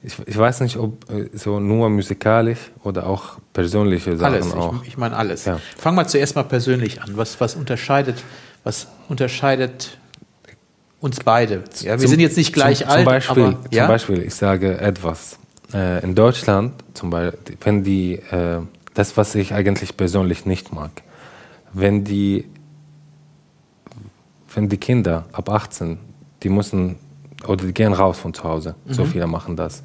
[0.02, 4.52] ich, ich weiß nicht, ob äh, so nur musikalisch oder auch persönliche Sachen alles.
[4.54, 4.82] auch.
[4.82, 5.44] Ich, ich meine alles.
[5.44, 5.60] Ja.
[5.76, 7.16] Fang mal zuerst mal persönlich an.
[7.16, 8.22] Was, was unterscheidet,
[8.64, 9.98] was unterscheidet
[11.00, 11.64] uns beide?
[11.80, 13.82] Ja, wir Zum- sind jetzt nicht gleich zum, alt, zum Beispiel, aber ja?
[13.84, 15.38] zum Beispiel, ich sage etwas.
[15.74, 18.60] Äh, in Deutschland, zum Beispiel, wenn die, äh,
[18.94, 20.90] das, was ich eigentlich persönlich nicht mag,
[21.74, 22.46] wenn die,
[24.54, 25.98] wenn die Kinder ab 18,
[26.42, 26.96] die müssen,
[27.46, 29.08] oder die gehen raus von zu Hause, so Mhm.
[29.08, 29.82] viele machen das.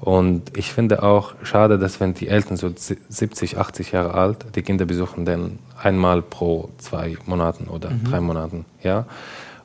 [0.00, 4.62] Und ich finde auch schade, dass wenn die Eltern so 70, 80 Jahre alt, die
[4.62, 8.04] Kinder besuchen dann einmal pro zwei Monaten oder Mhm.
[8.04, 9.06] drei Monaten, ja.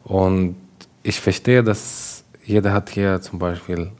[0.04, 0.56] Und
[1.04, 3.92] ich verstehe, dass jeder hat hier zum Beispiel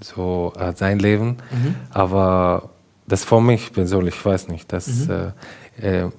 [0.00, 1.74] so äh, sein Leben, Mhm.
[1.90, 2.70] aber
[3.06, 5.32] das für mich persönlich, ich weiß nicht, dass Mhm.
[5.80, 6.10] äh, äh,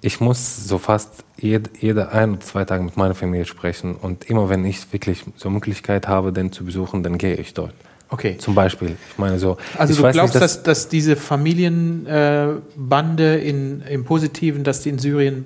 [0.00, 4.24] ich muss so fast jed, jede ein oder zwei Tage mit meiner Familie sprechen und
[4.30, 7.74] immer wenn ich wirklich so Möglichkeit habe, den zu besuchen, dann gehe ich dort.
[8.10, 8.38] Okay.
[8.38, 9.56] Zum Beispiel, ich meine so.
[9.76, 14.98] Also du glaubst, nicht, dass, dass diese Familienbande äh, in, im Positiven, dass die in
[14.98, 15.44] Syrien,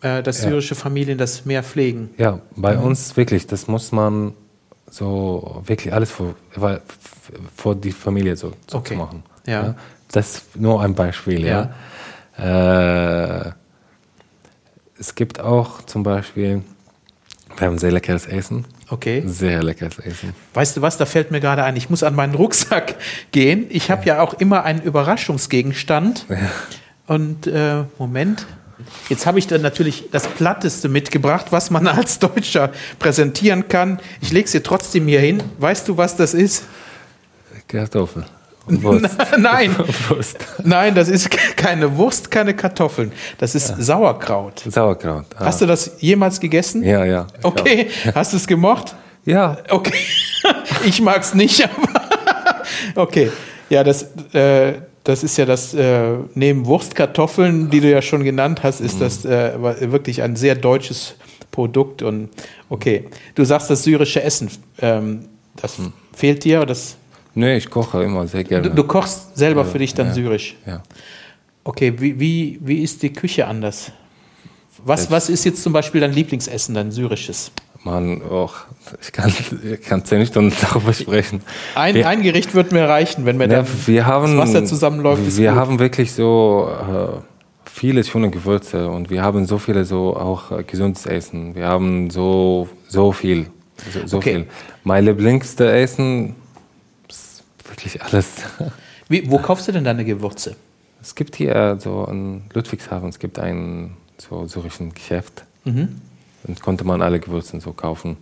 [0.00, 0.48] äh, dass Ja.
[0.50, 2.10] syrische Familien das mehr pflegen?
[2.18, 2.84] Ja, bei Mhm.
[2.84, 4.32] uns wirklich, das muss man
[4.90, 6.34] so wirklich alles vor,
[7.56, 8.94] vor die Familie so, so Okay.
[8.94, 9.22] zu machen.
[9.46, 9.76] Ja.
[10.10, 11.70] Das ist nur ein Beispiel, ja.
[12.36, 13.52] Äh,
[15.00, 16.62] es gibt auch zum Beispiel,
[17.56, 18.66] wir haben sehr leckeres Essen.
[18.90, 19.22] Okay.
[19.24, 20.34] Sehr leckeres Essen.
[20.52, 22.96] Weißt du was, da fällt mir gerade ein, ich muss an meinen Rucksack
[23.32, 23.66] gehen.
[23.70, 26.26] Ich habe ja auch immer einen Überraschungsgegenstand.
[27.06, 28.46] Und äh, Moment,
[29.08, 34.00] jetzt habe ich dann natürlich das Platteste mitgebracht, was man als Deutscher präsentieren kann.
[34.20, 35.42] Ich lege es dir trotzdem hier hin.
[35.58, 36.64] Weißt du, was das ist?
[37.68, 38.26] Kartoffel.
[38.82, 39.16] Wurst.
[39.38, 39.74] Nein,
[40.08, 40.38] Wurst.
[40.64, 43.12] nein, das ist keine Wurst, keine Kartoffeln.
[43.38, 44.62] Das ist Sauerkraut.
[44.68, 45.26] Sauerkraut.
[45.36, 45.46] Ah.
[45.46, 46.82] Hast du das jemals gegessen?
[46.82, 47.26] Ja, ja.
[47.42, 48.94] Okay, hast du es gemocht?
[49.24, 49.92] Ja, Okay,
[50.84, 51.62] ich mag es nicht,
[52.94, 53.30] aber okay.
[53.68, 54.02] Ja, das,
[54.32, 59.00] äh, das ist ja das, äh, neben Wurstkartoffeln, die du ja schon genannt hast, ist
[59.00, 59.52] das äh,
[59.92, 61.14] wirklich ein sehr deutsches
[61.52, 62.02] Produkt.
[62.02, 62.30] Und
[62.68, 64.50] okay, du sagst das syrische Essen,
[64.80, 65.26] ähm,
[65.60, 65.76] das
[66.14, 66.64] fehlt dir?
[66.66, 66.96] Das,
[67.34, 68.68] nee, ich koche immer sehr gerne.
[68.68, 70.56] du, du kochst selber für dich dann syrisch.
[70.66, 70.82] ja.
[71.62, 73.92] Okay, wie, wie, wie ist die Küche anders?
[74.82, 77.52] Was, was ist jetzt zum Beispiel dein Lieblingsessen, dein syrisches?
[77.84, 78.54] Man, och,
[79.02, 79.30] ich kann,
[79.70, 81.42] ich kann zehn Stunden darüber sprechen.
[81.74, 84.64] Ein, Wir- ein Gericht wird mir reichen, wenn wir Ja, dann wir haben, das Wasser
[84.64, 85.36] zusammenläuft.
[85.36, 85.58] Wir gut.
[85.60, 87.20] haben wirklich so äh,
[87.70, 91.54] viele schöne Gewürze und wir haben so viele so auch äh, gesundes Essen.
[91.54, 93.46] Wir haben so so viel,
[93.92, 94.32] so, so Okay.
[94.34, 94.46] viel.
[94.84, 96.34] Mein lieblingste Essen ist
[97.70, 98.28] wirklich alles.
[99.08, 100.56] Wie, wo kaufst du denn deine Gewürze?
[101.02, 105.44] Es gibt hier so in Ludwigshafen, es gibt ein so syrischen Geschäft.
[105.64, 108.16] Und konnte man alle Gewürze so kaufen.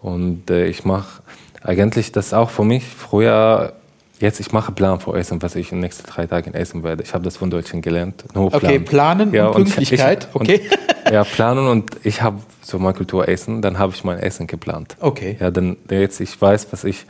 [0.00, 1.22] Und äh, ich mache
[1.62, 2.84] eigentlich das auch für mich.
[2.84, 3.72] Früher,
[4.20, 7.02] jetzt ich mache Plan für Essen, was ich in den nächsten drei Tagen essen werde.
[7.02, 8.24] Ich habe das von Deutschen gelernt.
[8.34, 9.34] Nur Okay, planen und
[9.68, 10.60] ich- Pünktlichkeit, ich, okay.
[11.04, 14.96] Und, ja, planen und ich habe so mein Kulturessen, dann habe ich mein Essen geplant.
[15.00, 15.36] Okay.
[15.40, 17.06] Ja, dann jetzt ich weiß, was ich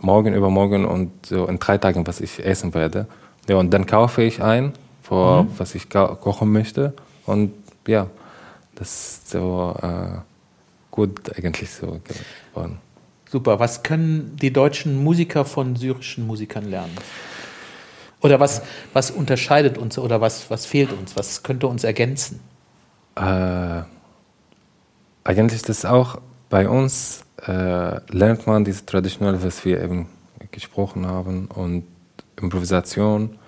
[0.00, 3.06] morgen, übermorgen und so in drei Tagen, was ich essen werde.
[3.48, 5.48] Ja, und dann kaufe ich ein, für Mhm.
[5.58, 6.92] was ich ko- kochen möchte.
[7.26, 7.52] Und
[7.86, 8.08] ja,
[8.74, 8.88] das
[9.18, 10.18] ist so äh,
[10.90, 12.00] gut eigentlich so
[12.52, 12.78] geworden.
[13.30, 13.58] Super.
[13.58, 16.96] Was können die deutschen Musiker von syrischen Musikern lernen?
[18.20, 21.16] Oder was, was unterscheidet uns oder was, was fehlt uns?
[21.16, 22.40] Was könnte uns ergänzen?
[23.16, 23.82] Äh,
[25.24, 30.06] eigentlich ist das auch bei uns, äh, lernt man diese traditionelle, was wir eben
[30.50, 31.84] gesprochen haben, und
[32.40, 33.38] Improvisation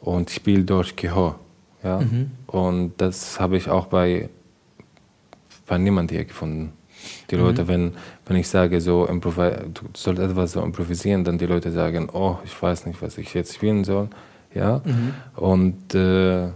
[0.00, 1.38] und Spiel durch Gehör.
[1.82, 2.00] Ja?
[2.46, 4.28] Und das habe ich auch bei,
[5.66, 6.72] bei niemand hier gefunden.
[7.30, 7.92] Die Leute, wenn,
[8.26, 9.32] wenn ich sage, so, du
[9.94, 13.54] sollst etwas so improvisieren, dann die Leute sagen, oh, ich weiß nicht, was ich jetzt
[13.54, 14.08] spielen soll.
[14.54, 14.82] Ja?
[15.36, 16.48] Und äh,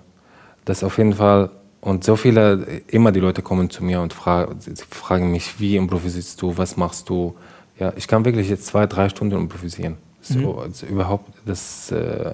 [0.65, 1.51] das auf jeden Fall,
[1.85, 5.77] und so viele, immer die Leute kommen zu mir und fra sie fragen mich, wie
[5.77, 7.35] improvisierst du, was machst du?
[7.79, 9.99] Ja, ich kann wirklich jetzt zwei, drei Stunden improvisieren.
[10.23, 12.33] So, also überhaupt, das, äh,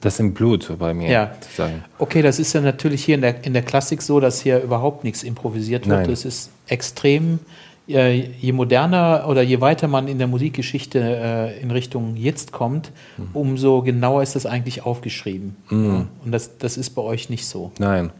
[0.00, 1.10] das ist im Blut bei mir.
[1.10, 1.34] Ja.
[1.42, 1.84] sozusagen.
[1.98, 5.04] Okay, das ist ja natürlich hier in der, in der Klassik so, dass hier überhaupt
[5.04, 6.04] nichts improvisiert wird.
[6.04, 6.10] Nein.
[6.10, 7.40] Es ist extrem,
[7.86, 13.28] je moderner oder je weiter man in der Musikgeschichte äh, in Richtung jetzt kommt, Mhm.
[13.32, 15.56] umso genauer ist das eigentlich aufgeschrieben.
[15.70, 16.06] Ja.
[16.24, 17.70] Und das, das ist bei euch nicht so.
[17.78, 18.10] Nein.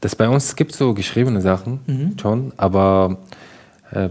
[0.00, 3.18] Das bei uns gibt so geschriebene Sachen schon, aber
[3.92, 4.08] äh,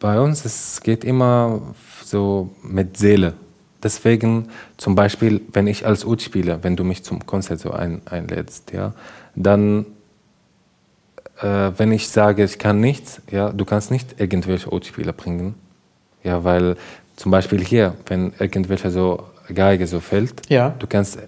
[0.00, 1.60] bei uns es geht immer
[2.04, 3.34] so mit Seele.
[3.82, 8.02] Deswegen zum Beispiel, wenn ich als Ud spiele, wenn du mich zum Konzert so ein,
[8.06, 8.92] einlädst, ja,
[9.36, 9.86] dann
[11.40, 15.54] äh, wenn ich sage, ich kann nichts, ja, du kannst nicht irgendwelche Utspieler bringen.
[16.24, 16.76] Ja, weil
[17.16, 19.24] zum Beispiel hier, wenn irgendwelche so
[19.54, 20.74] Geige so fällt, Ja.
[20.78, 21.18] du kannst,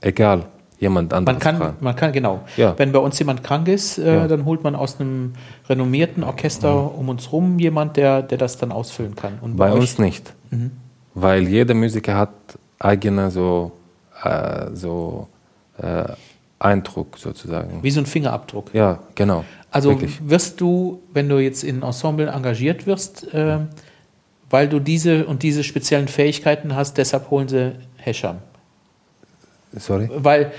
[0.00, 0.44] egal,
[0.78, 1.76] jemand anderes Man kann, fragen.
[1.80, 2.40] man kann, genau.
[2.56, 2.74] Ja.
[2.76, 4.28] Wenn bei uns jemand krank ist, äh, Ja.
[4.28, 5.32] dann holt man aus einem
[5.68, 9.38] renommierten Orchester um uns rum jemand, der, der das dann ausfüllen kann.
[9.40, 10.32] Und Bei euch- uns nicht.
[10.50, 10.72] Mhm.
[11.14, 12.30] Weil jeder Musiker hat
[12.80, 13.72] eigene so,
[14.24, 15.28] äh, so
[15.78, 16.04] äh,
[16.58, 17.82] Eindruck sozusagen.
[17.82, 18.72] Wie so ein Fingerabdruck.
[18.72, 19.44] Ja, genau.
[19.70, 20.18] Also Wirklich.
[20.28, 23.58] wirst du, wenn du jetzt in Ensemble engagiert wirst, äh,
[24.50, 28.36] weil du diese und diese speziellen Fähigkeiten hast, deshalb holen sie Hescham.
[29.76, 30.08] Sorry?
[30.14, 30.52] Weil,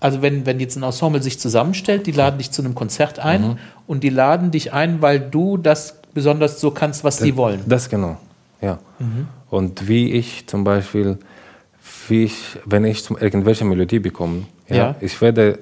[0.00, 3.42] also wenn, wenn jetzt ein Ensemble sich zusammenstellt, die laden dich zu einem Konzert ein
[3.42, 3.58] Mhm.
[3.86, 7.60] und die laden dich ein, weil du das besonders so kannst, was sie wollen.
[7.66, 8.16] Das genau,
[8.62, 8.78] ja.
[8.98, 9.28] Mhm.
[9.50, 11.18] Und wie ich zum Beispiel,
[12.10, 14.94] wie ich, wenn ich zum, irgendwelche Melodie bekomme, ja, Ja.
[15.00, 15.58] ich werde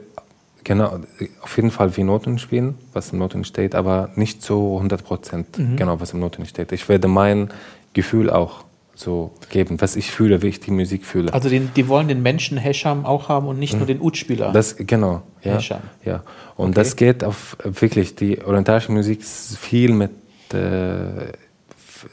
[0.64, 0.98] genau,
[1.42, 5.58] auf jeden Fall wie Noten spielen, was im Noten steht, aber nicht so 100 Prozent
[5.58, 5.76] Mhm.
[5.76, 6.72] genau, was im Noten steht.
[6.72, 7.48] Ich werde mein
[7.94, 11.32] Gefühl auch so geben, was ich fühle, wie ich die Musik fühle.
[11.32, 14.48] Also den, die wollen den Menschen Hescham auch haben und nicht nur den Ut-Spieler.
[14.48, 14.54] Mhm.
[14.54, 15.54] Das, genau, ja.
[15.54, 15.80] Hescham.
[16.04, 16.22] ja.
[16.56, 16.74] Und Okay.
[16.74, 20.10] das geht auf wirklich, die orientalische Musik ist viel mit,
[20.52, 21.32] äh,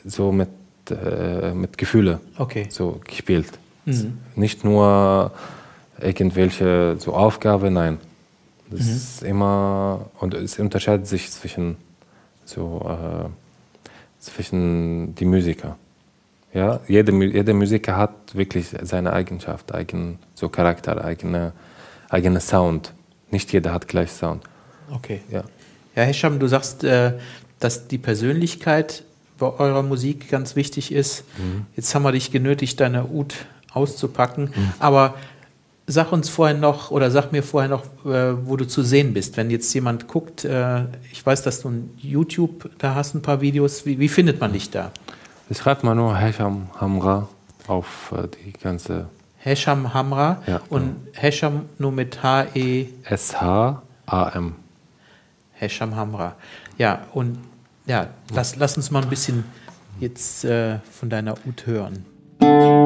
[0.06, 0.50] so mit,
[0.92, 2.68] äh, mit Gefühle Okay.
[2.70, 3.48] so gespielt.
[3.86, 4.18] Mhm.
[4.36, 5.32] Nicht nur
[6.00, 8.00] irgendwelche so Aufgabe, nein.
[8.70, 8.92] Das Mhm.
[8.96, 11.78] ist immer, und es unterscheidet sich zwischen
[12.46, 13.30] so, äh,
[14.20, 15.78] zwischen die Musiker.
[16.54, 21.52] Ja, jeder, jeder Musiker hat wirklich seine Eigenschaft, eigen, so Charakter, eigene,
[22.10, 22.94] eigene Sound.
[23.30, 24.44] Nicht jeder hat gleich Sound.
[24.92, 25.22] Okay.
[25.30, 25.44] Ja.
[25.96, 27.14] Ja, Hescham, du sagst, äh,
[27.60, 29.04] dass die Persönlichkeit
[29.38, 31.24] bei eurer Musik ganz wichtig ist.
[31.38, 31.66] Mhm.
[31.76, 33.36] Jetzt haben wir dich genötigt, deine Ut
[33.76, 34.54] auszupacken.
[34.80, 35.16] Aber
[35.88, 39.38] sag uns vorher noch oder sag mir vorher noch, äh, wo du zu sehen bist.
[39.38, 43.42] Wenn jetzt jemand guckt, äh, ich weiß, dass du ein YouTube, da hast ein paar
[43.42, 43.86] Videos.
[43.86, 44.92] Wie, wie findet man dich da?
[45.50, 47.28] Ich schreibe mal nur Hesham Hamra
[47.68, 49.08] auf äh, die ganze
[49.38, 52.88] Hescham Hamra Ja, und Hescham nur mit H-E.
[53.04, 54.56] S-H-A-M.
[55.54, 56.36] Hesham Hamra.
[56.80, 57.38] Ja, und
[57.86, 59.44] ja, lass, lass uns mal ein bisschen
[60.00, 62.06] jetzt äh, von deiner Ut hören.
[62.46, 62.86] Okay.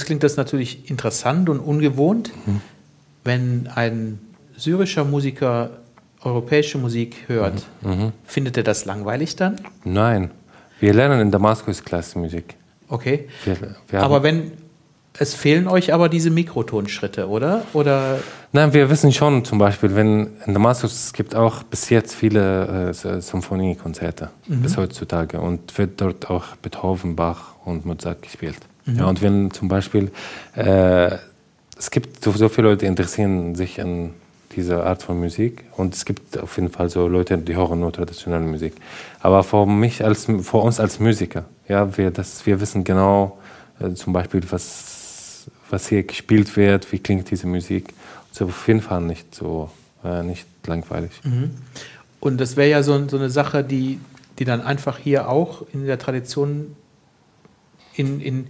[0.00, 2.30] Uns klingt das natürlich interessant und ungewohnt,
[3.22, 4.18] wenn ein
[4.56, 5.72] syrischer Musiker
[6.22, 7.66] europäische Musik hört.
[8.24, 9.60] Findet er das langweilig dann?
[9.84, 10.30] Nein,
[10.80, 12.54] wir lernen in Damaskus Klassenmusik.
[12.88, 13.28] Okay.
[13.44, 14.52] Wir, wir Aber wenn
[15.18, 17.64] es fehlen euch aber diese Mikrotonschritte, oder?
[17.74, 18.20] Oder
[18.52, 22.90] nein, wir wissen schon zum Beispiel, wenn in Damaskus es gibt auch bis jetzt viele
[22.90, 28.56] äh, Symphoniekonzerte bis heutzutage und wird dort auch Beethoven, Bach und Mozart gespielt.
[28.96, 30.10] Ja, und wenn zum Beispiel
[30.54, 31.16] äh,
[31.78, 34.10] es gibt so, so viele Leute, die interessieren sich an
[34.54, 37.92] dieser Art von Musik und es gibt auf jeden Fall so Leute, die hören nur
[37.92, 38.74] traditionelle Musik.
[39.20, 43.38] Aber für mich als für uns als Musiker, ja, wir das wir wissen genau
[43.78, 47.94] äh, zum Beispiel was was hier gespielt wird, wie klingt diese Musik.
[48.32, 49.70] So auf jeden Fall nicht so
[50.04, 51.12] äh, nicht langweilig.
[52.20, 53.98] und das wäre ja so, so eine Sache, die,
[54.38, 56.76] die dann einfach hier auch in der Tradition
[57.94, 58.46] in, in,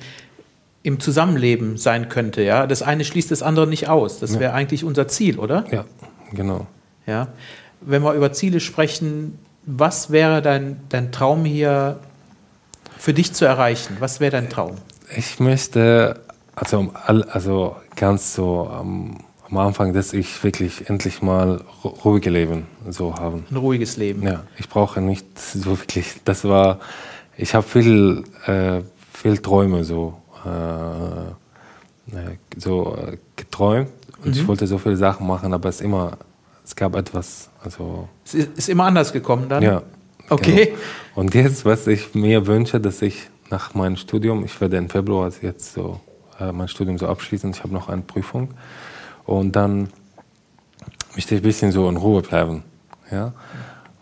[0.82, 2.42] im Zusammenleben sein könnte.
[2.42, 2.66] Ja?
[2.66, 4.18] Das eine schließt das andere nicht aus.
[4.20, 5.64] Das wäre eigentlich unser Ziel, oder?
[5.70, 5.84] Ja,
[6.32, 6.66] genau.
[7.06, 7.28] Ja.
[7.82, 11.98] Wenn wir über Ziele sprechen, was wäre dein, dein Traum hier
[12.98, 13.96] für dich zu erreichen?
[14.00, 14.76] Was wäre dein Traum?
[15.16, 16.20] Ich möchte,
[16.54, 19.18] also, all- also ganz so am,
[19.50, 23.44] am Anfang, dass ich wirklich endlich mal ru- ruhige Leben so haben.
[23.50, 24.22] Ein ruhiges Leben.
[24.22, 26.14] Ja, ich brauche nicht so wirklich.
[26.24, 26.80] Das war,
[27.36, 28.80] ich habe viel, äh,
[29.12, 30.14] viel Träume so,
[32.56, 33.88] so äh, geträumt
[34.24, 36.18] und ich wollte so viele Sachen machen, aber es immer,
[36.64, 39.62] es gab etwas, also Es ist, ist immer anders gekommen dann?
[39.62, 39.82] ja.
[40.28, 40.66] Okay.
[40.66, 40.78] Genau.
[41.16, 45.30] Und jetzt, was ich mir wünsche, dass ich nach meinem Studium, ich werde im Februar
[45.42, 46.00] jetzt so
[46.38, 48.50] äh, mein Studium so abschließen, ich habe noch eine Prüfung
[49.26, 49.88] und dann
[51.16, 52.62] möchte ich ein bisschen so in Ruhe bleiben.
[53.10, 53.32] Ja?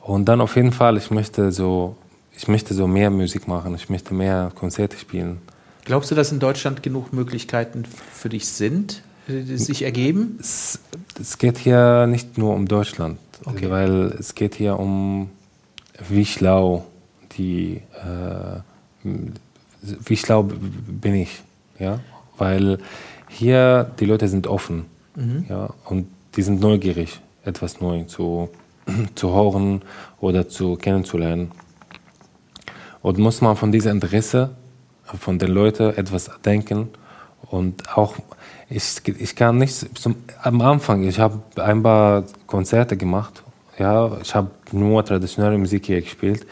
[0.03, 1.97] Und dann auf jeden Fall, ich möchte so,
[2.37, 5.41] ich möchte so mehr Musik machen, ich möchte mehr Konzerte spielen.
[5.89, 10.37] Glaubst du, dass in Deutschland genug Möglichkeiten für dich sind, die sich ergeben?
[10.39, 10.81] Es,
[11.19, 13.71] es geht hier nicht nur um Deutschland, okay.
[13.71, 15.31] weil es geht hier um
[16.11, 16.85] wie schlau
[17.39, 18.61] die, äh,
[19.03, 21.41] wie schlau bin ich,
[21.79, 22.01] ja,
[22.37, 22.81] weil
[23.31, 24.85] hier die Leute sind offen,
[25.17, 25.47] mhm.
[25.49, 28.51] ja, und die sind neugierig, etwas neu zu,
[29.15, 29.81] zu hören
[30.21, 31.51] oder zu kennenzulernen.
[33.01, 34.51] Und muss man von diesem Interesse
[35.19, 36.89] von den Leuten etwas denken
[37.51, 38.17] und auch
[38.71, 43.43] ich, ich kann nicht zum, am Anfang ich habe ein paar Konzerte gemacht
[43.79, 46.47] ja ich habe nur traditionelle Musik hier gespielt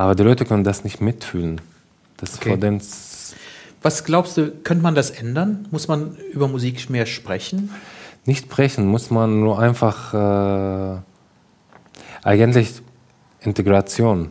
[0.00, 1.60] aber die Leute können das nicht mitfühlen.
[2.16, 2.78] Das okay.
[3.82, 5.68] was glaubst du könnte man das ändern?
[5.70, 7.70] Muss man über Musik mehr sprechen?
[8.24, 11.00] Nicht sprechen muss man nur einfach äh,
[12.22, 12.80] eigentlich
[13.40, 14.30] Integration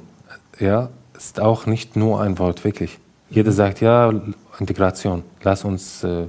[0.60, 2.98] ja ist auch nicht nur ein Wort wirklich
[3.30, 4.14] jeder sagt ja
[4.60, 6.26] Integration lass uns äh,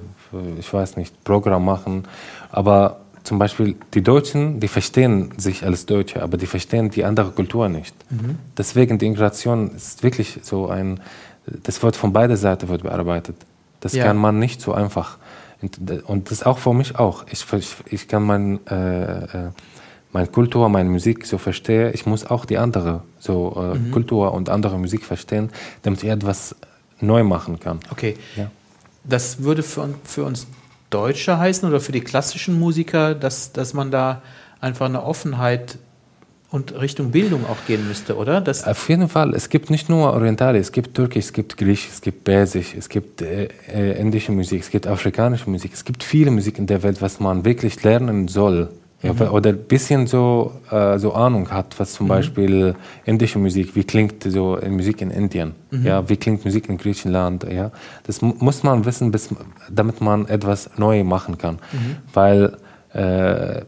[0.58, 2.04] ich weiß nicht Programm machen
[2.50, 7.30] aber zum Beispiel die deutschen die verstehen sich als deutsche aber die verstehen die andere
[7.30, 8.38] Kultur nicht mhm.
[8.56, 11.00] deswegen die Integration ist wirklich so ein
[11.46, 13.36] das wird von beider Seite wird bearbeitet
[13.80, 14.04] das ja.
[14.04, 15.18] kann man nicht so einfach
[16.06, 17.44] und das auch für mich auch ich,
[17.86, 19.50] ich kann mein äh, äh,
[20.12, 23.90] mein Kultur meine Musik so verstehe ich muss auch die andere so äh, mhm.
[23.90, 25.50] Kultur und andere Musik verstehen
[25.82, 26.56] damit ich etwas
[27.02, 27.80] neu machen kann.
[27.90, 28.16] Okay.
[28.36, 28.50] Ja.
[29.04, 30.46] das würde für, für uns
[30.90, 34.22] deutsche heißen oder für die klassischen musiker dass dass man da
[34.60, 35.78] einfach eine offenheit
[36.50, 38.40] und richtung bildung auch gehen müsste oder?
[38.40, 39.34] Das auf jeden fall.
[39.34, 42.88] Es gibt nicht nur orientale es gibt türkisch es gibt griechisch es gibt basisch es
[42.88, 45.72] gibt äh, äh, indische musik es gibt afrikanische musik.
[45.72, 48.68] Es gibt viele musik in der welt was man wirklich lernen soll
[49.02, 49.20] Ja, mhm.
[49.32, 52.10] oder bisschen so äh, so ahnung hat was zum mhm.
[52.10, 52.74] beispiel
[53.06, 55.86] indische musik wie klingt so musik in indien mhm.
[55.86, 57.70] ja wie klingt musik in griechenland ja
[58.06, 59.30] das muss man wissen bis
[59.70, 61.96] damit man etwas neu machen kann mhm.
[62.12, 62.58] weil
[62.92, 63.62] äh,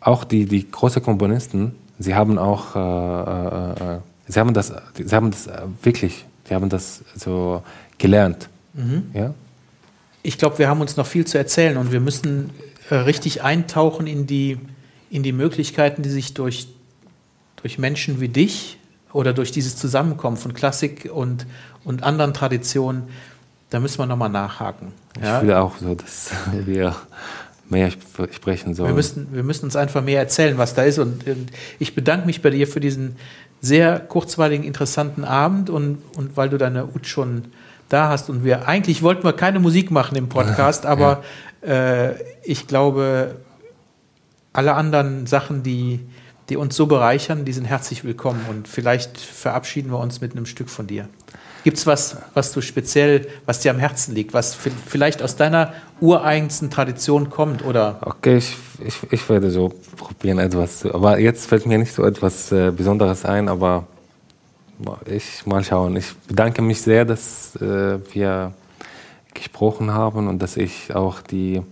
[0.00, 5.14] auch die die große komponisten sie haben auch äh, äh, äh sie haben das sie
[5.14, 7.62] haben das äh, wirklich sie haben das so
[7.98, 9.10] gelernt mhm.
[9.12, 9.34] ja
[10.22, 12.48] ich glaube wir haben uns noch viel zu erzählen und wir müssen
[12.90, 14.58] richtig eintauchen in die
[15.10, 16.68] in die Möglichkeiten, die sich durch,
[17.62, 18.78] durch Menschen wie dich
[19.12, 21.46] oder durch dieses Zusammenkommen von Klassik und,
[21.84, 23.04] und anderen Traditionen,
[23.70, 24.92] da müssen wir noch mal nachhaken.
[25.22, 25.38] Ja?
[25.38, 26.94] Ich will auch so, dass wir
[27.68, 28.90] mehr sprechen sollen.
[28.90, 30.98] Wir müssen, wir müssen uns einfach mehr erzählen, was da ist.
[30.98, 33.16] Und, und ich bedanke mich bei dir für diesen
[33.60, 37.46] sehr kurzweiligen, interessanten Abend und, und weil du deine Ut schon
[37.88, 38.30] da hast.
[38.30, 41.22] Und wir eigentlich wollten wir keine Musik machen im Podcast, aber
[41.66, 42.08] ja.
[42.08, 43.36] äh, ich glaube,
[44.58, 46.00] alle anderen Sachen, die,
[46.48, 50.46] die uns so bereichern, die sind herzlich willkommen und vielleicht verabschieden wir uns mit einem
[50.46, 51.08] Stück von dir.
[51.62, 55.74] Gibt es was, was du speziell, was dir am Herzen liegt, was vielleicht aus deiner
[56.00, 58.00] ureigensten Tradition kommt oder?
[58.00, 62.04] Okay, ich, ich, ich werde so probieren etwas, zu, aber jetzt fällt mir nicht so
[62.04, 63.86] etwas äh, Besonderes ein, aber
[65.06, 65.94] ich mal schauen.
[65.94, 68.54] Ich bedanke mich sehr, dass äh, wir
[69.34, 71.62] gesprochen haben und dass ich auch die,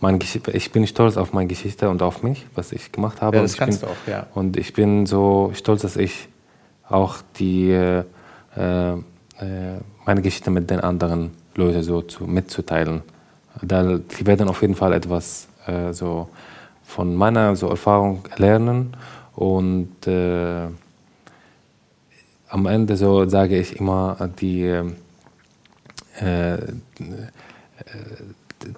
[0.00, 0.18] mein
[0.52, 3.36] ich bin stolz auf meine Geschichte und auf mich, was ich gemacht habe.
[3.36, 4.26] Ja, das kannst bin, du auch, ja.
[4.34, 6.28] Und ich bin so stolz, dass ich
[6.88, 7.98] auch die, äh,
[8.58, 8.96] äh,
[10.04, 13.02] meine Geschichte mit den anderen Leuten so zu, mitzuteilen.
[13.62, 16.28] Da, die werden auf jeden Fall etwas äh, so
[16.84, 18.96] von meiner so Erfahrung lernen
[19.36, 20.66] und äh,
[22.48, 24.62] am Ende so sage ich immer die
[26.20, 26.58] äh, äh,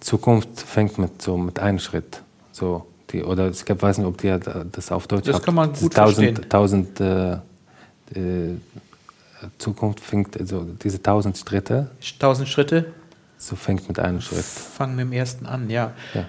[0.01, 2.23] Zukunft fängt mit so mit einem Schritt
[2.53, 4.35] so die oder ich weiß nicht ob die
[4.73, 5.45] das auf Deutsch das habt.
[5.45, 7.39] kann man gut tausend, tausend äh, äh,
[9.59, 12.93] Zukunft fängt also diese tausend Schritte tausend Schritte
[13.39, 16.27] so fängt mit einem Schritt fangen mit dem ersten an ja, ja.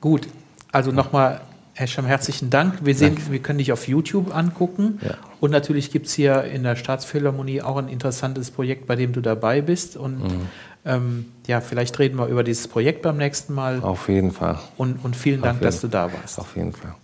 [0.00, 0.28] gut
[0.72, 1.40] also noch mal
[1.78, 2.84] Herr Scham, herzlichen Dank.
[2.84, 3.30] Wir sehen, Danke.
[3.30, 4.98] wir können dich auf YouTube angucken.
[5.00, 5.14] Ja.
[5.38, 9.20] Und natürlich gibt es hier in der Staatsphilharmonie auch ein interessantes Projekt, bei dem du
[9.20, 9.96] dabei bist.
[9.96, 10.48] Und mhm.
[10.84, 13.80] Ähm, ja, vielleicht reden wir über dieses Projekt beim nächsten Mal.
[13.82, 14.58] Auf jeden Fall.
[14.76, 16.38] Und, und vielen Dank, dass du da warst.
[16.38, 16.94] Auf jeden Fall.